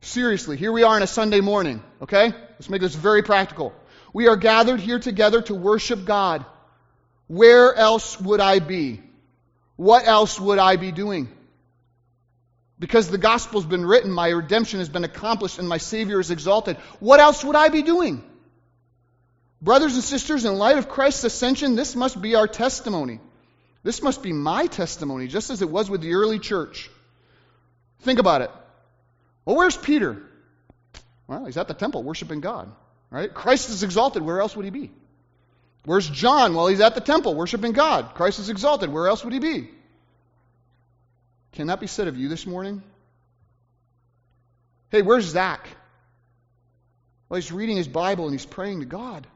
Seriously, 0.00 0.56
here 0.56 0.72
we 0.72 0.82
are 0.82 0.96
on 0.96 1.04
a 1.04 1.06
Sunday 1.06 1.40
morning, 1.40 1.80
okay? 2.02 2.32
Let's 2.54 2.68
make 2.68 2.80
this 2.80 2.96
very 2.96 3.22
practical. 3.22 3.72
We 4.12 4.26
are 4.26 4.36
gathered 4.36 4.80
here 4.80 4.98
together 4.98 5.42
to 5.42 5.54
worship 5.54 6.04
God. 6.04 6.44
Where 7.26 7.74
else 7.74 8.20
would 8.20 8.40
I 8.40 8.58
be? 8.58 9.00
What 9.76 10.06
else 10.06 10.38
would 10.38 10.58
I 10.58 10.76
be 10.76 10.92
doing? 10.92 11.28
Because 12.78 13.08
the 13.08 13.18
gospel's 13.18 13.64
been 13.64 13.86
written, 13.86 14.10
my 14.10 14.28
redemption 14.28 14.80
has 14.80 14.88
been 14.88 15.04
accomplished, 15.04 15.58
and 15.58 15.68
my 15.68 15.78
Savior 15.78 16.20
is 16.20 16.30
exalted. 16.30 16.76
What 17.00 17.20
else 17.20 17.44
would 17.44 17.56
I 17.56 17.68
be 17.68 17.82
doing? 17.82 18.22
Brothers 19.62 19.94
and 19.94 20.04
sisters, 20.04 20.44
in 20.44 20.56
light 20.56 20.76
of 20.76 20.88
Christ's 20.88 21.24
ascension, 21.24 21.76
this 21.76 21.96
must 21.96 22.20
be 22.20 22.34
our 22.34 22.46
testimony. 22.46 23.20
This 23.82 24.02
must 24.02 24.22
be 24.22 24.32
my 24.32 24.66
testimony, 24.66 25.28
just 25.28 25.50
as 25.50 25.62
it 25.62 25.70
was 25.70 25.88
with 25.88 26.02
the 26.02 26.14
early 26.14 26.38
church. 26.38 26.90
Think 28.00 28.18
about 28.18 28.42
it. 28.42 28.50
Well, 29.44 29.56
where's 29.56 29.76
Peter? 29.76 30.22
Well, 31.26 31.46
he's 31.46 31.56
at 31.56 31.68
the 31.68 31.74
temple 31.74 32.02
worshiping 32.02 32.40
God. 32.40 32.70
Right? 33.10 33.32
Christ 33.32 33.70
is 33.70 33.82
exalted. 33.82 34.22
Where 34.22 34.40
else 34.40 34.56
would 34.56 34.64
he 34.64 34.70
be? 34.70 34.90
Where's 35.84 36.08
John? 36.08 36.54
Well, 36.54 36.66
he's 36.68 36.80
at 36.80 36.94
the 36.94 37.00
temple 37.00 37.34
worshiping 37.34 37.72
God. 37.72 38.14
Christ 38.14 38.38
is 38.38 38.48
exalted. 38.48 38.90
Where 38.90 39.06
else 39.06 39.22
would 39.24 39.32
he 39.32 39.38
be? 39.38 39.68
Can 41.52 41.68
that 41.68 41.80
be 41.80 41.86
said 41.86 42.08
of 42.08 42.16
you 42.16 42.28
this 42.28 42.46
morning? 42.46 42.82
Hey, 44.90 45.02
where's 45.02 45.24
Zach? 45.24 45.66
Well, 47.28 47.40
he's 47.40 47.52
reading 47.52 47.76
his 47.76 47.88
Bible 47.88 48.24
and 48.24 48.34
he's 48.34 48.46
praying 48.46 48.80
to 48.80 48.86
God. 48.86 49.26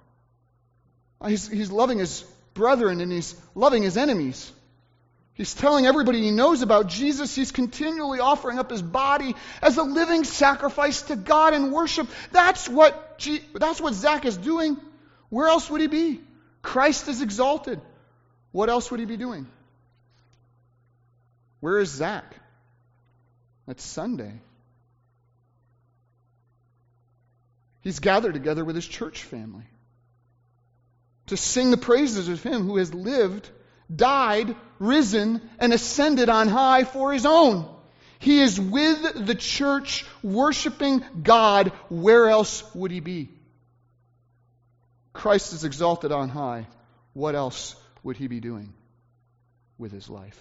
He's, 1.26 1.48
he's 1.48 1.70
loving 1.70 1.98
his 1.98 2.22
brethren 2.54 3.00
and 3.00 3.12
he's 3.12 3.34
loving 3.54 3.82
his 3.82 3.96
enemies. 3.96 4.52
He's 5.34 5.54
telling 5.54 5.86
everybody 5.86 6.22
he 6.22 6.30
knows 6.30 6.62
about 6.62 6.88
Jesus. 6.88 7.34
He's 7.34 7.52
continually 7.52 8.20
offering 8.20 8.58
up 8.58 8.70
his 8.70 8.82
body 8.82 9.36
as 9.62 9.76
a 9.76 9.82
living 9.82 10.24
sacrifice 10.24 11.02
to 11.02 11.16
God 11.16 11.54
in 11.54 11.70
worship. 11.70 12.08
That's 12.32 12.68
what, 12.68 13.22
that's 13.54 13.80
what 13.80 13.94
Zach 13.94 14.24
is 14.24 14.36
doing. 14.36 14.76
Where 15.28 15.46
else 15.46 15.70
would 15.70 15.80
he 15.80 15.86
be? 15.86 16.20
Christ 16.62 17.08
is 17.08 17.22
exalted. 17.22 17.80
What 18.52 18.68
else 18.68 18.90
would 18.90 19.00
he 19.00 19.06
be 19.06 19.16
doing? 19.16 19.46
Where 21.60 21.78
is 21.78 21.90
Zach? 21.90 22.34
It's 23.66 23.84
Sunday. 23.84 24.40
He's 27.82 28.00
gathered 28.00 28.34
together 28.34 28.64
with 28.64 28.76
his 28.76 28.86
church 28.86 29.22
family 29.22 29.64
to 31.26 31.36
sing 31.36 31.70
the 31.70 31.76
praises 31.76 32.28
of 32.28 32.42
him 32.42 32.66
who 32.66 32.76
has 32.78 32.92
lived, 32.92 33.48
died, 33.94 34.54
risen, 34.78 35.40
and 35.58 35.72
ascended 35.72 36.28
on 36.28 36.48
high 36.48 36.84
for 36.84 37.12
his 37.12 37.26
own. 37.26 37.68
He 38.18 38.40
is 38.40 38.58
with 38.58 39.26
the 39.26 39.34
church 39.34 40.04
worshiping 40.22 41.04
God. 41.22 41.68
Where 41.88 42.28
else 42.28 42.64
would 42.74 42.90
he 42.90 43.00
be? 43.00 43.28
Christ 45.18 45.52
is 45.52 45.64
exalted 45.64 46.12
on 46.12 46.28
high. 46.28 46.68
What 47.12 47.34
else 47.34 47.74
would 48.04 48.16
he 48.16 48.28
be 48.28 48.38
doing 48.38 48.72
with 49.76 49.90
his 49.90 50.08
life? 50.08 50.40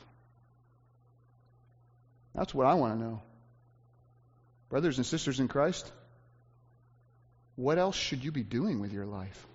That's 2.35 2.53
what 2.53 2.67
I 2.67 2.75
want 2.75 2.93
to 2.93 3.03
know. 3.03 3.21
Brothers 4.69 4.97
and 4.97 5.05
sisters 5.05 5.39
in 5.39 5.47
Christ, 5.47 5.91
what 7.55 7.79
else 7.79 7.95
should 7.95 8.23
you 8.23 8.31
be 8.31 8.43
doing 8.43 8.79
with 8.79 8.93
your 8.93 9.07
life? 9.07 9.47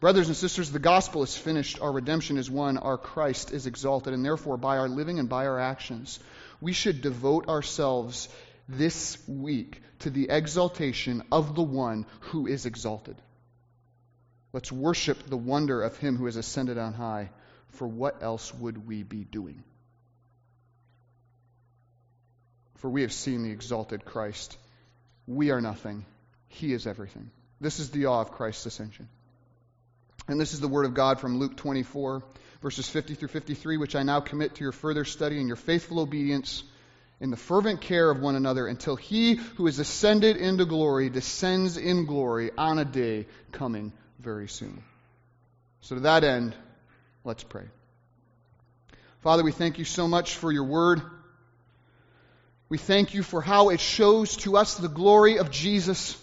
Brothers 0.00 0.26
and 0.26 0.36
sisters, 0.36 0.72
the 0.72 0.80
gospel 0.80 1.22
is 1.22 1.36
finished, 1.36 1.80
our 1.80 1.92
redemption 1.92 2.36
is 2.36 2.50
won, 2.50 2.78
our 2.78 2.98
Christ 2.98 3.52
is 3.52 3.66
exalted, 3.66 4.12
and 4.12 4.24
therefore, 4.24 4.56
by 4.56 4.78
our 4.78 4.88
living 4.88 5.20
and 5.20 5.28
by 5.28 5.46
our 5.46 5.60
actions, 5.60 6.18
we 6.60 6.72
should 6.72 7.00
devote 7.00 7.48
ourselves 7.48 8.28
this 8.68 9.16
week 9.28 9.82
to 10.00 10.10
the 10.10 10.28
exaltation 10.30 11.22
of 11.30 11.54
the 11.54 11.62
one 11.62 12.06
who 12.20 12.46
is 12.46 12.66
exalted. 12.66 13.16
Let's 14.52 14.72
worship 14.72 15.26
the 15.26 15.36
wonder 15.36 15.82
of 15.82 15.96
him 15.98 16.16
who 16.16 16.26
has 16.26 16.36
ascended 16.36 16.78
on 16.78 16.94
high, 16.94 17.30
for 17.68 17.86
what 17.86 18.22
else 18.22 18.54
would 18.54 18.86
we 18.86 19.02
be 19.02 19.24
doing? 19.24 19.62
For 22.76 22.88
we 22.90 23.02
have 23.02 23.12
seen 23.12 23.42
the 23.42 23.50
exalted 23.50 24.04
Christ. 24.04 24.56
We 25.26 25.50
are 25.50 25.60
nothing, 25.60 26.04
he 26.48 26.72
is 26.72 26.86
everything. 26.86 27.30
This 27.60 27.80
is 27.80 27.90
the 27.90 28.06
awe 28.06 28.20
of 28.20 28.32
Christ's 28.32 28.66
ascension. 28.66 29.08
And 30.28 30.40
this 30.40 30.54
is 30.54 30.60
the 30.60 30.68
word 30.68 30.86
of 30.86 30.94
God 30.94 31.20
from 31.20 31.38
Luke 31.38 31.56
24, 31.56 32.22
verses 32.60 32.88
50 32.88 33.14
through 33.14 33.28
53, 33.28 33.76
which 33.76 33.94
I 33.96 34.02
now 34.02 34.20
commit 34.20 34.56
to 34.56 34.62
your 34.62 34.72
further 34.72 35.04
study 35.04 35.38
and 35.38 35.46
your 35.46 35.56
faithful 35.56 36.00
obedience 36.00 36.64
in 37.20 37.30
the 37.30 37.36
fervent 37.36 37.80
care 37.80 38.10
of 38.10 38.20
one 38.20 38.36
another 38.36 38.66
until 38.66 38.96
he 38.96 39.34
who 39.34 39.66
is 39.66 39.78
ascended 39.78 40.36
into 40.36 40.64
glory 40.64 41.08
descends 41.08 41.76
in 41.76 42.04
glory 42.04 42.50
on 42.56 42.78
a 42.78 42.84
day 42.84 43.26
coming 43.52 43.92
very 44.18 44.48
soon. 44.48 44.82
So, 45.80 45.94
to 45.94 46.00
that 46.02 46.24
end, 46.24 46.54
let's 47.24 47.44
pray. 47.44 47.64
Father, 49.20 49.42
we 49.42 49.52
thank 49.52 49.78
you 49.78 49.84
so 49.84 50.06
much 50.06 50.34
for 50.34 50.52
your 50.52 50.64
word. 50.64 51.00
We 52.68 52.78
thank 52.78 53.14
you 53.14 53.22
for 53.22 53.40
how 53.40 53.70
it 53.70 53.80
shows 53.80 54.36
to 54.38 54.56
us 54.56 54.74
the 54.74 54.88
glory 54.88 55.38
of 55.38 55.50
Jesus. 55.50 56.20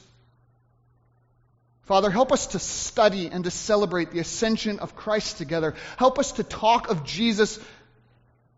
Father, 1.84 2.10
help 2.10 2.32
us 2.32 2.48
to 2.48 2.60
study 2.60 3.28
and 3.28 3.44
to 3.46 3.52
celebrate 3.52 4.12
the 4.12 4.20
ascension 4.20 4.80
of 4.80 4.96
Christ 4.96 5.38
together. 5.38 5.76
Help 5.98 6.20
us 6.20 6.34
to 6.34 6.44
talk 6.44 6.90
of 6.90 7.04
Jesus 7.04 7.60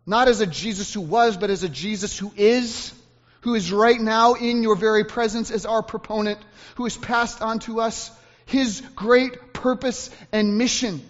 not 0.06 0.28
as 0.28 0.40
a 0.40 0.46
Jesus 0.46 0.94
who 0.94 1.00
was, 1.00 1.36
but 1.36 1.50
as 1.50 1.64
a 1.64 1.68
Jesus 1.68 2.16
who 2.16 2.32
is, 2.36 2.92
who 3.40 3.54
is 3.54 3.72
right 3.72 4.00
now 4.00 4.34
in 4.34 4.62
your 4.62 4.76
very 4.76 5.04
presence 5.04 5.50
as 5.50 5.66
our 5.66 5.82
proponent, 5.82 6.38
who 6.76 6.84
has 6.84 6.96
passed 6.96 7.42
on 7.42 7.58
to 7.60 7.80
us 7.80 8.10
his 8.46 8.80
great 8.94 9.52
purpose 9.52 10.10
and 10.32 10.56
mission. 10.56 11.02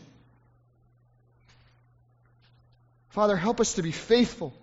Father, 3.11 3.37
help 3.37 3.61
us 3.61 3.75
to 3.75 3.83
be 3.83 3.93
faithful 3.93 4.55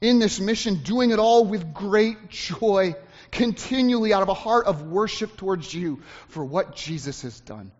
in 0.00 0.20
this 0.20 0.38
mission, 0.38 0.76
doing 0.82 1.10
it 1.10 1.18
all 1.18 1.44
with 1.44 1.74
great 1.74 2.30
joy 2.30 2.94
continually 3.30 4.12
out 4.12 4.22
of 4.22 4.28
a 4.28 4.34
heart 4.34 4.66
of 4.66 4.82
worship 4.82 5.36
towards 5.36 5.72
you 5.72 6.00
for 6.28 6.44
what 6.44 6.76
Jesus 6.76 7.22
has 7.22 7.38
done. 7.40 7.72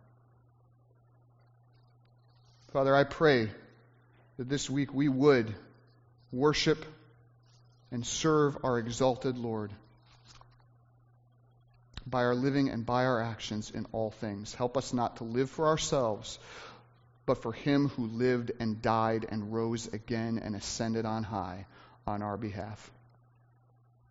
Father, 2.72 2.94
I 2.94 3.04
pray 3.04 3.50
that 4.36 4.48
this 4.48 4.68
week 4.68 4.92
we 4.92 5.08
would 5.08 5.54
worship 6.32 6.84
and 7.90 8.06
serve 8.06 8.58
our 8.62 8.78
exalted 8.78 9.38
Lord 9.38 9.72
by 12.06 12.24
our 12.24 12.34
living 12.34 12.68
and 12.70 12.86
by 12.86 13.04
our 13.04 13.20
actions 13.20 13.70
in 13.70 13.86
all 13.92 14.10
things. 14.10 14.54
Help 14.54 14.76
us 14.76 14.92
not 14.92 15.18
to 15.18 15.24
live 15.24 15.50
for 15.50 15.68
ourselves, 15.68 16.38
but 17.26 17.42
for 17.42 17.52
Him 17.52 17.88
who 17.88 18.06
lived 18.06 18.52
and 18.60 18.80
died 18.80 19.26
and 19.28 19.52
rose 19.52 19.86
again 19.92 20.40
and 20.42 20.56
ascended 20.56 21.04
on 21.04 21.22
high 21.22 21.66
on 22.06 22.22
our 22.22 22.36
behalf 22.36 22.90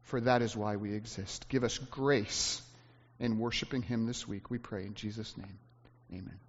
for 0.07 0.21
that 0.21 0.41
is 0.41 0.55
why 0.55 0.77
we 0.77 0.93
exist. 0.93 1.47
Give 1.49 1.63
us 1.63 1.77
grace 1.77 2.61
in 3.19 3.39
worshiping 3.39 3.81
Him 3.81 4.05
this 4.05 4.27
week, 4.27 4.49
we 4.49 4.57
pray 4.57 4.85
in 4.85 4.93
Jesus' 4.93 5.35
name. 5.37 5.59
Amen. 6.13 6.46